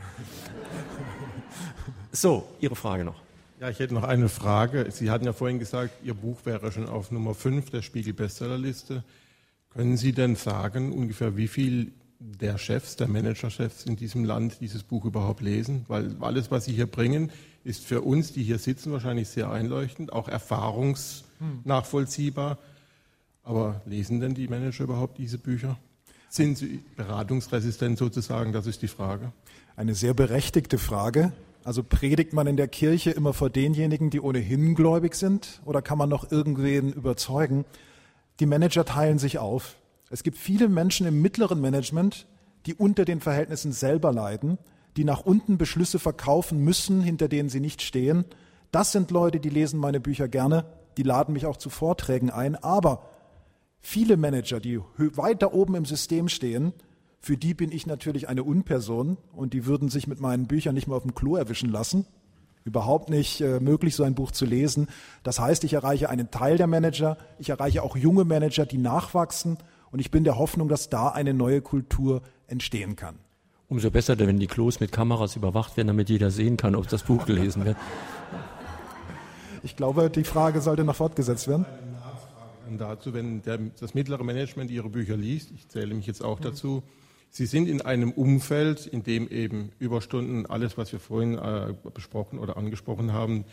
[2.12, 3.20] So, Ihre Frage noch.
[3.60, 4.86] Ja, ich hätte noch eine Frage.
[4.90, 9.04] Sie hatten ja vorhin gesagt, Ihr Buch wäre schon auf Nummer 5 der Spiegel-Bestsellerliste.
[9.68, 14.82] Können Sie denn sagen, ungefähr wie viel der Chefs, der Managerchefs in diesem Land dieses
[14.82, 15.84] Buch überhaupt lesen?
[15.88, 17.30] Weil alles, was Sie hier bringen,
[17.64, 22.58] ist für uns, die hier sitzen, wahrscheinlich sehr einleuchtend, auch erfahrungsnachvollziehbar.
[23.42, 25.78] Aber lesen denn die Manager überhaupt diese Bücher?
[26.28, 28.52] Sind sie beratungsresistent sozusagen?
[28.52, 29.32] Das ist die Frage.
[29.76, 31.32] Eine sehr berechtigte Frage.
[31.64, 35.98] Also predigt man in der Kirche immer vor denjenigen, die ohnehin gläubig sind, oder kann
[35.98, 37.64] man noch irgendwen überzeugen?
[38.38, 39.76] Die Manager teilen sich auf.
[40.10, 42.26] Es gibt viele Menschen im mittleren Management,
[42.66, 44.58] die unter den Verhältnissen selber leiden,
[44.96, 48.24] die nach unten Beschlüsse verkaufen müssen, hinter denen sie nicht stehen.
[48.70, 50.64] Das sind Leute, die lesen meine Bücher gerne,
[50.96, 52.56] die laden mich auch zu Vorträgen ein.
[52.56, 53.08] Aber
[53.80, 56.72] viele Manager, die weiter oben im System stehen,
[57.18, 60.86] für die bin ich natürlich eine Unperson und die würden sich mit meinen Büchern nicht
[60.86, 62.06] mehr auf dem Klo erwischen lassen.
[62.64, 64.88] Überhaupt nicht äh, möglich, so ein Buch zu lesen.
[65.22, 69.58] Das heißt, ich erreiche einen Teil der Manager, ich erreiche auch junge Manager, die nachwachsen
[69.90, 73.18] und ich bin der Hoffnung, dass da eine neue Kultur entstehen kann.
[73.68, 77.02] Umso besser, wenn die Klos mit Kameras überwacht werden, damit jeder sehen kann, ob das
[77.02, 77.76] Buch gelesen wird.
[79.62, 81.66] Ich glaube, die Frage sollte noch fortgesetzt werden.
[82.68, 86.38] Und dazu, wenn der, das mittlere Management Ihre Bücher liest, ich zähle mich jetzt auch
[86.38, 86.82] dazu,
[87.30, 92.38] Sie sind in einem Umfeld, in dem eben Überstunden, alles, was wir vorhin äh, besprochen
[92.38, 93.44] oder angesprochen haben,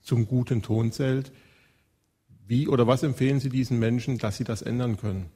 [0.00, 1.32] zum guten Ton zählt.
[2.46, 5.26] Wie oder was empfehlen Sie diesen Menschen, dass sie das ändern können?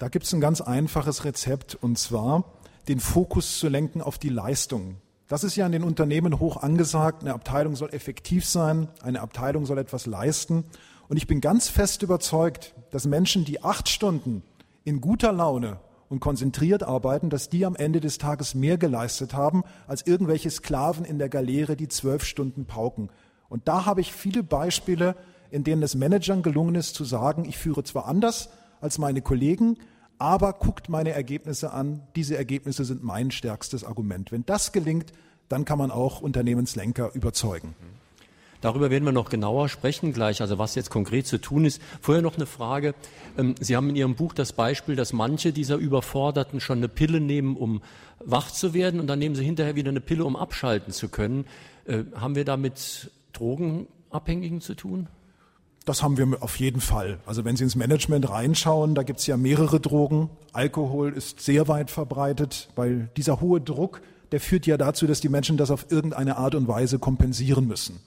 [0.00, 2.44] Da gibt es ein ganz einfaches Rezept und zwar
[2.88, 4.96] den Fokus zu lenken auf die Leistung.
[5.28, 7.20] Das ist ja in den Unternehmen hoch angesagt.
[7.20, 10.64] Eine Abteilung soll effektiv sein, eine Abteilung soll etwas leisten.
[11.10, 14.42] Und ich bin ganz fest überzeugt, dass Menschen, die acht Stunden
[14.84, 15.78] in guter Laune
[16.08, 21.04] und konzentriert arbeiten, dass die am Ende des Tages mehr geleistet haben als irgendwelche Sklaven
[21.04, 23.10] in der Galeere, die zwölf Stunden pauken.
[23.50, 25.14] Und da habe ich viele Beispiele,
[25.50, 28.48] in denen es Managern gelungen ist zu sagen, ich führe zwar anders,
[28.80, 29.76] als meine Kollegen,
[30.18, 32.02] aber guckt meine Ergebnisse an.
[32.16, 34.32] Diese Ergebnisse sind mein stärkstes Argument.
[34.32, 35.12] Wenn das gelingt,
[35.48, 37.74] dann kann man auch Unternehmenslenker überzeugen.
[38.60, 41.80] Darüber werden wir noch genauer sprechen gleich, also was jetzt konkret zu tun ist.
[42.02, 42.94] Vorher noch eine Frage.
[43.38, 47.20] Ähm, Sie haben in Ihrem Buch das Beispiel, dass manche dieser Überforderten schon eine Pille
[47.20, 47.80] nehmen, um
[48.18, 51.46] wach zu werden und dann nehmen sie hinterher wieder eine Pille, um abschalten zu können.
[51.86, 55.08] Äh, haben wir da mit Drogenabhängigen zu tun?
[55.90, 57.18] Das haben wir auf jeden Fall.
[57.26, 60.30] Also wenn Sie ins Management reinschauen, da gibt es ja mehrere Drogen.
[60.52, 65.28] Alkohol ist sehr weit verbreitet, weil dieser hohe Druck, der führt ja dazu, dass die
[65.28, 67.98] Menschen das auf irgendeine Art und Weise kompensieren müssen.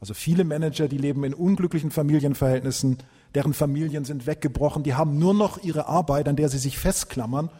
[0.00, 2.98] Also viele Manager, die leben in unglücklichen Familienverhältnissen,
[3.36, 7.50] deren Familien sind weggebrochen, die haben nur noch ihre Arbeit, an der sie sich festklammern.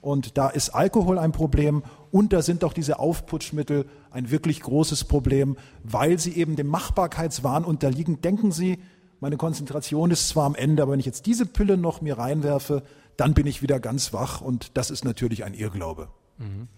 [0.00, 5.04] Und da ist Alkohol ein Problem und da sind auch diese Aufputschmittel ein wirklich großes
[5.04, 8.20] Problem, weil sie eben dem Machbarkeitswahn unterliegen.
[8.20, 8.78] Denken Sie,
[9.20, 12.82] meine Konzentration ist zwar am Ende, aber wenn ich jetzt diese Pille noch mir reinwerfe,
[13.16, 16.08] dann bin ich wieder ganz wach und das ist natürlich ein Irrglaube.
[16.38, 16.68] Mhm.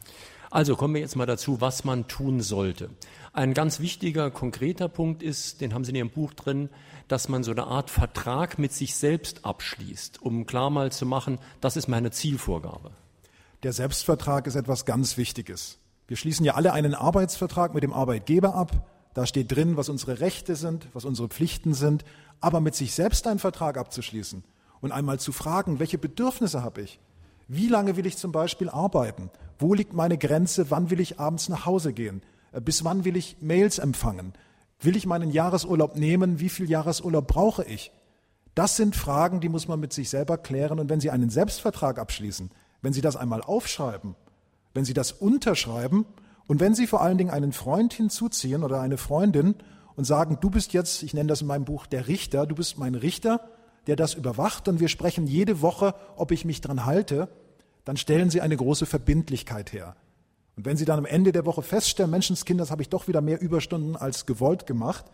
[0.50, 2.90] Also kommen wir jetzt mal dazu, was man tun sollte.
[3.32, 6.70] Ein ganz wichtiger, konkreter Punkt ist, den haben Sie in Ihrem Buch drin,
[7.06, 11.38] dass man so eine Art Vertrag mit sich selbst abschließt, um klar mal zu machen,
[11.60, 12.90] das ist meine Zielvorgabe.
[13.62, 15.78] Der Selbstvertrag ist etwas ganz Wichtiges.
[16.08, 18.88] Wir schließen ja alle einen Arbeitsvertrag mit dem Arbeitgeber ab.
[19.14, 22.04] Da steht drin, was unsere Rechte sind, was unsere Pflichten sind
[22.40, 24.42] aber mit sich selbst einen Vertrag abzuschließen
[24.80, 26.98] und einmal zu fragen, welche Bedürfnisse habe ich?
[27.48, 29.30] Wie lange will ich zum Beispiel arbeiten?
[29.58, 30.70] Wo liegt meine Grenze?
[30.70, 32.22] Wann will ich abends nach Hause gehen?
[32.52, 34.32] Äh, bis wann will ich Mails empfangen?
[34.80, 36.40] Will ich meinen Jahresurlaub nehmen?
[36.40, 37.92] Wie viel Jahresurlaub brauche ich?
[38.54, 40.78] Das sind Fragen, die muss man mit sich selber klären.
[40.80, 42.50] Und wenn Sie einen Selbstvertrag abschließen,
[42.82, 44.14] wenn Sie das einmal aufschreiben,
[44.72, 46.06] wenn Sie das unterschreiben
[46.50, 49.54] und wenn Sie vor allen Dingen einen Freund hinzuziehen oder eine Freundin
[49.94, 52.76] und sagen, du bist jetzt, ich nenne das in meinem Buch, der Richter, du bist
[52.76, 53.48] mein Richter,
[53.86, 57.28] der das überwacht und wir sprechen jede Woche, ob ich mich dran halte,
[57.84, 59.94] dann stellen Sie eine große Verbindlichkeit her.
[60.56, 63.20] Und wenn Sie dann am Ende der Woche feststellen, Menschenskind, das habe ich doch wieder
[63.20, 65.04] mehr Überstunden als gewollt gemacht,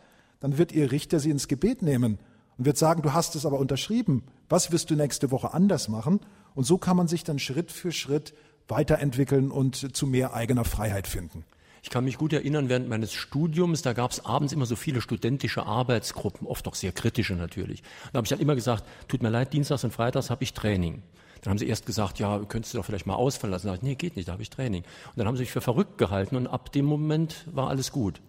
[0.41, 2.19] dann wird Ihr Richter Sie ins Gebet nehmen
[2.57, 4.25] und wird sagen, du hast es aber unterschrieben.
[4.49, 6.21] Was wirst du nächste Woche anders machen?
[6.55, 8.33] Und so kann man sich dann Schritt für Schritt
[8.69, 11.45] weiterentwickeln und zu mehr eigener Freiheit finden.
[11.83, 15.01] Ich kann mich gut erinnern, während meines Studiums, da gab es abends immer so viele
[15.01, 17.83] studentische Arbeitsgruppen, oft auch sehr kritische natürlich.
[18.13, 21.03] Da habe ich dann immer gesagt, tut mir leid, Dienstags und Freitags habe ich Training.
[21.43, 23.69] Dann haben sie erst gesagt, ja, könntest du doch vielleicht mal ausfallen lassen.
[23.69, 24.83] Dann ich, nee, geht nicht, da habe ich Training.
[24.83, 28.21] Und dann haben sie sich für verrückt gehalten und ab dem Moment war alles gut.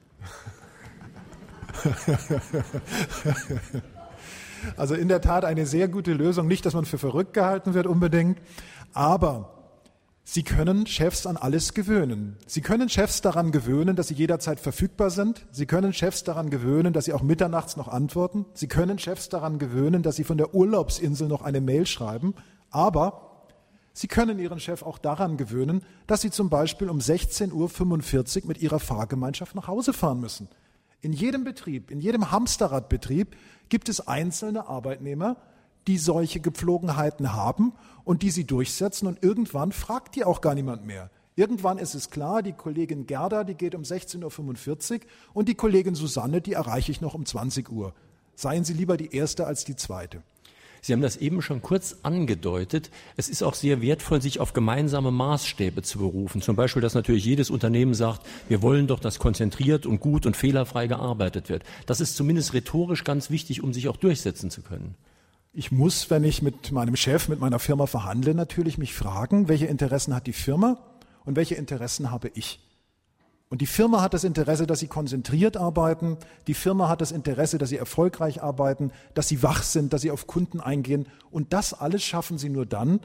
[4.75, 6.47] Also in der Tat eine sehr gute Lösung.
[6.47, 8.39] Nicht, dass man für verrückt gehalten wird unbedingt,
[8.93, 9.56] aber
[10.29, 12.35] Sie können Chefs an alles gewöhnen.
[12.47, 15.45] Sie können Chefs daran gewöhnen, dass sie jederzeit verfügbar sind.
[15.51, 18.45] Sie können Chefs daran gewöhnen, dass sie auch mitternachts noch antworten.
[18.53, 22.35] Sie können Chefs daran gewöhnen, dass sie von der Urlaubsinsel noch eine Mail schreiben.
[22.71, 23.45] Aber
[23.93, 28.61] Sie können Ihren Chef auch daran gewöhnen, dass Sie zum Beispiel um 16.45 Uhr mit
[28.61, 30.49] Ihrer Fahrgemeinschaft nach Hause fahren müssen.
[30.99, 33.35] In jedem Betrieb, in jedem Hamsterradbetrieb
[33.69, 35.37] gibt es einzelne Arbeitnehmer,
[35.87, 37.73] die solche Gepflogenheiten haben
[38.03, 41.09] und die sie durchsetzen und irgendwann fragt die auch gar niemand mehr.
[41.35, 44.99] Irgendwann ist es klar, die Kollegin Gerda, die geht um 16.45 Uhr
[45.33, 47.93] und die Kollegin Susanne, die erreiche ich noch um 20 Uhr.
[48.35, 50.23] Seien Sie lieber die Erste als die Zweite.
[50.81, 52.91] Sie haben das eben schon kurz angedeutet.
[53.17, 56.41] Es ist auch sehr wertvoll, sich auf gemeinsame Maßstäbe zu berufen.
[56.41, 60.37] Zum Beispiel, dass natürlich jedes Unternehmen sagt, wir wollen doch, dass konzentriert und gut und
[60.37, 61.63] fehlerfrei gearbeitet wird.
[61.85, 64.95] Das ist zumindest rhetorisch ganz wichtig, um sich auch durchsetzen zu können.
[65.59, 69.65] Ich muss, wenn ich mit meinem Chef, mit meiner Firma verhandle, natürlich mich fragen, welche
[69.65, 70.77] Interessen hat die Firma
[71.25, 72.59] und welche Interessen habe ich.
[73.49, 76.17] Und die Firma hat das Interesse, dass sie konzentriert arbeiten.
[76.45, 80.11] Die Firma hat das Interesse, dass sie erfolgreich arbeiten, dass sie wach sind, dass sie
[80.11, 81.07] auf Kunden eingehen.
[81.31, 82.99] Und das alles schaffen sie nur dann,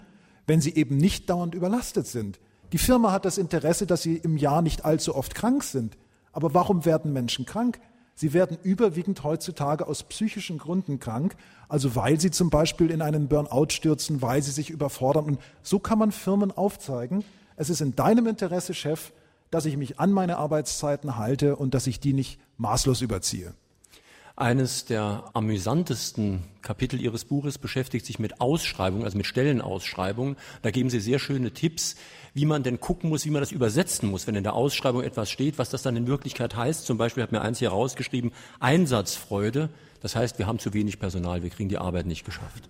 [0.47, 2.39] wenn sie eben nicht dauernd überlastet sind.
[2.73, 5.97] Die Firma hat das Interesse, dass sie im Jahr nicht allzu oft krank sind.
[6.33, 7.81] Aber warum werden Menschen krank?
[8.15, 11.35] Sie werden überwiegend heutzutage aus psychischen Gründen krank,
[11.69, 15.25] also weil sie zum Beispiel in einen Burnout stürzen, weil sie sich überfordern.
[15.25, 17.25] Und so kann man Firmen aufzeigen,
[17.57, 19.13] es ist in deinem Interesse, Chef,
[19.51, 23.55] dass ich mich an meine Arbeitszeiten halte und dass ich die nicht maßlos überziehe.
[24.35, 30.37] Eines der amüsantesten Kapitel Ihres Buches beschäftigt sich mit Ausschreibungen, also mit Stellenausschreibungen.
[30.63, 31.97] Da geben Sie sehr schöne Tipps,
[32.35, 35.31] wie man denn gucken muss, wie man das übersetzen muss, wenn in der Ausschreibung etwas
[35.31, 36.87] steht, was das dann in Wirklichkeit heißt.
[36.87, 39.69] Zum Beispiel hat mir eins hier rausgeschrieben, Einsatzfreude.
[40.01, 42.69] Das heißt, wir haben zu wenig Personal, wir kriegen die Arbeit nicht geschafft.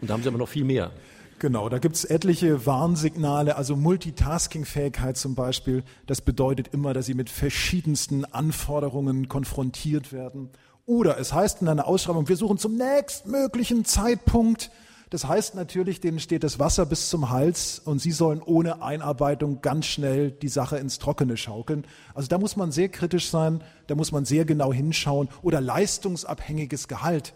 [0.00, 0.90] Und da haben Sie aber noch viel mehr.
[1.38, 5.84] Genau, da gibt es etliche Warnsignale, also Multitasking-Fähigkeit zum Beispiel.
[6.06, 10.50] Das bedeutet immer, dass Sie mit verschiedensten Anforderungen konfrontiert werden.
[10.84, 14.72] Oder es heißt in einer Ausschreibung, wir suchen zum nächstmöglichen Zeitpunkt.
[15.10, 19.62] Das heißt natürlich, denen steht das Wasser bis zum Hals und sie sollen ohne Einarbeitung
[19.62, 21.86] ganz schnell die Sache ins Trockene schaukeln.
[22.14, 25.28] Also da muss man sehr kritisch sein, da muss man sehr genau hinschauen.
[25.40, 27.32] Oder leistungsabhängiges Gehalt.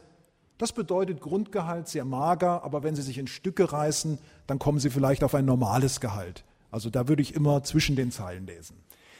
[0.59, 4.91] Das bedeutet Grundgehalt sehr mager, aber wenn Sie sich in Stücke reißen, dann kommen Sie
[4.91, 6.45] vielleicht auf ein normales Gehalt.
[6.71, 8.77] Also da würde ich immer zwischen den Zeilen lesen.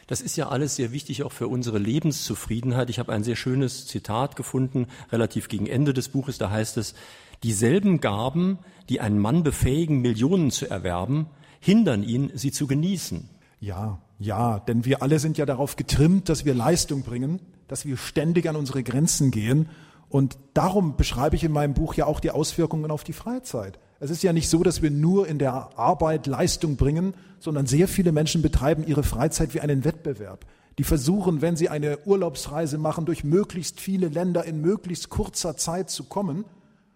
[0.07, 2.89] Das ist ja alles sehr wichtig auch für unsere Lebenszufriedenheit.
[2.89, 6.37] Ich habe ein sehr schönes Zitat gefunden, relativ gegen Ende des Buches.
[6.37, 6.93] Da heißt es,
[7.43, 11.27] dieselben Gaben, die einen Mann befähigen, Millionen zu erwerben,
[11.59, 13.29] hindern ihn, sie zu genießen.
[13.59, 17.97] Ja, ja, denn wir alle sind ja darauf getrimmt, dass wir Leistung bringen, dass wir
[17.97, 19.69] ständig an unsere Grenzen gehen
[20.13, 23.79] und darum beschreibe ich in meinem Buch ja auch die Auswirkungen auf die Freizeit.
[23.99, 27.87] Es ist ja nicht so, dass wir nur in der Arbeit Leistung bringen, sondern sehr
[27.87, 30.45] viele Menschen betreiben ihre Freizeit wie einen Wettbewerb.
[30.77, 35.89] Die versuchen, wenn sie eine Urlaubsreise machen, durch möglichst viele Länder in möglichst kurzer Zeit
[35.89, 36.45] zu kommen.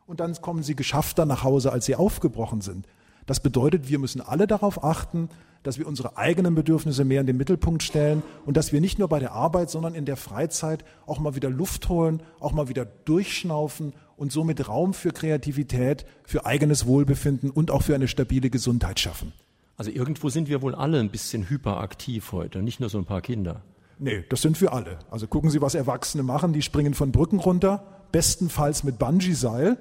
[0.07, 2.87] Und dann kommen sie geschaffter nach Hause, als sie aufgebrochen sind.
[3.25, 5.29] Das bedeutet, wir müssen alle darauf achten,
[5.63, 9.09] dass wir unsere eigenen Bedürfnisse mehr in den Mittelpunkt stellen und dass wir nicht nur
[9.09, 12.85] bei der Arbeit, sondern in der Freizeit auch mal wieder Luft holen, auch mal wieder
[12.85, 19.01] durchschnaufen und somit Raum für Kreativität, für eigenes Wohlbefinden und auch für eine stabile Gesundheit
[19.01, 19.33] schaffen.
[19.75, 23.21] Also irgendwo sind wir wohl alle ein bisschen hyperaktiv heute, nicht nur so ein paar
[23.21, 23.61] Kinder.
[23.99, 24.99] Nee, das sind wir alle.
[25.11, 26.53] Also gucken Sie, was Erwachsene machen.
[26.53, 29.77] Die springen von Brücken runter, bestenfalls mit Bungee-Seil.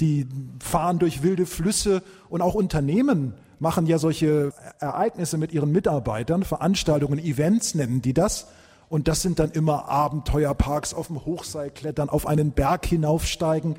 [0.00, 0.26] Die
[0.60, 7.18] fahren durch wilde Flüsse und auch Unternehmen machen ja solche Ereignisse mit ihren Mitarbeitern, Veranstaltungen,
[7.18, 8.46] Events nennen die das.
[8.88, 13.76] Und das sind dann immer Abenteuerparks auf dem Hochseil klettern, auf einen Berg hinaufsteigen.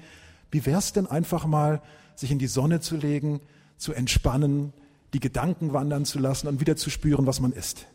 [0.52, 1.82] Wie wär's denn einfach mal,
[2.16, 3.42] sich in die Sonne zu legen,
[3.78, 4.72] zu entspannen,
[5.14, 7.88] die Gedanken wandern zu lassen und wieder zu spüren, was man ist?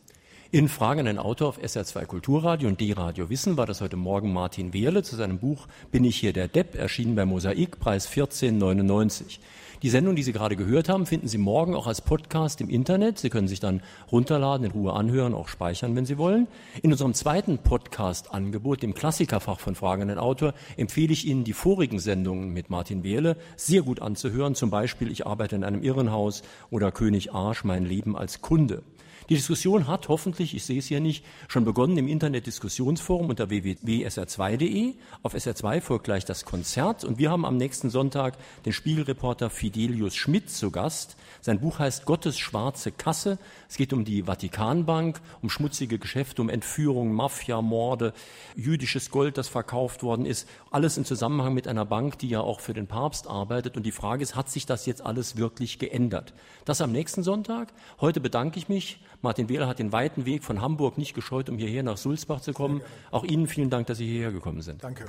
[0.57, 4.33] In Fragen an den Autor auf SR2 Kulturradio und D-Radio Wissen war das heute Morgen
[4.33, 9.39] Martin Wehrle zu seinem Buch Bin ich hier der Depp, erschienen bei Mosaik, Preis 14,99.
[9.83, 13.19] Die Sendung, die Sie gerade gehört haben, finden Sie morgen auch als Podcast im Internet.
[13.19, 16.47] Sie können sich dann runterladen, in Ruhe anhören, auch speichern, wenn Sie wollen.
[16.81, 21.53] In unserem zweiten Podcast-Angebot, dem Klassikerfach von Fragen an den Autor, empfehle ich Ihnen die
[21.53, 24.55] vorigen Sendungen mit Martin Wehle sehr gut anzuhören.
[24.55, 26.41] Zum Beispiel Ich arbeite in einem Irrenhaus
[26.71, 28.83] oder König Arsch, mein Leben als Kunde.
[29.29, 34.95] Die Diskussion hat hoffentlich, ich sehe es hier nicht, schon begonnen im Internet-Diskussionsforum unter www.sr2.de.
[35.25, 40.15] Auf SR2 folgt gleich das Konzert und wir haben am nächsten Sonntag den Spiegelreporter Fidelius
[40.15, 41.17] Schmidt zu Gast.
[41.41, 43.39] Sein Buch heißt Gottes schwarze Kasse.
[43.69, 48.13] Es geht um die Vatikanbank, um schmutzige Geschäfte, um Entführungen, Mafia, Morde,
[48.55, 50.49] jüdisches Gold, das verkauft worden ist.
[50.71, 53.77] Alles im Zusammenhang mit einer Bank, die ja auch für den Papst arbeitet.
[53.77, 56.33] Und die Frage ist, hat sich das jetzt alles wirklich geändert?
[56.65, 57.73] Das am nächsten Sonntag.
[58.01, 61.59] Heute bedanke ich mich Martin Wähler hat den weiten Weg von Hamburg nicht gescheut, um
[61.59, 62.83] hierher nach Sulzbach zu kommen.
[63.11, 64.83] Auch Ihnen vielen Dank, dass Sie hierher gekommen sind.
[64.83, 65.07] Danke.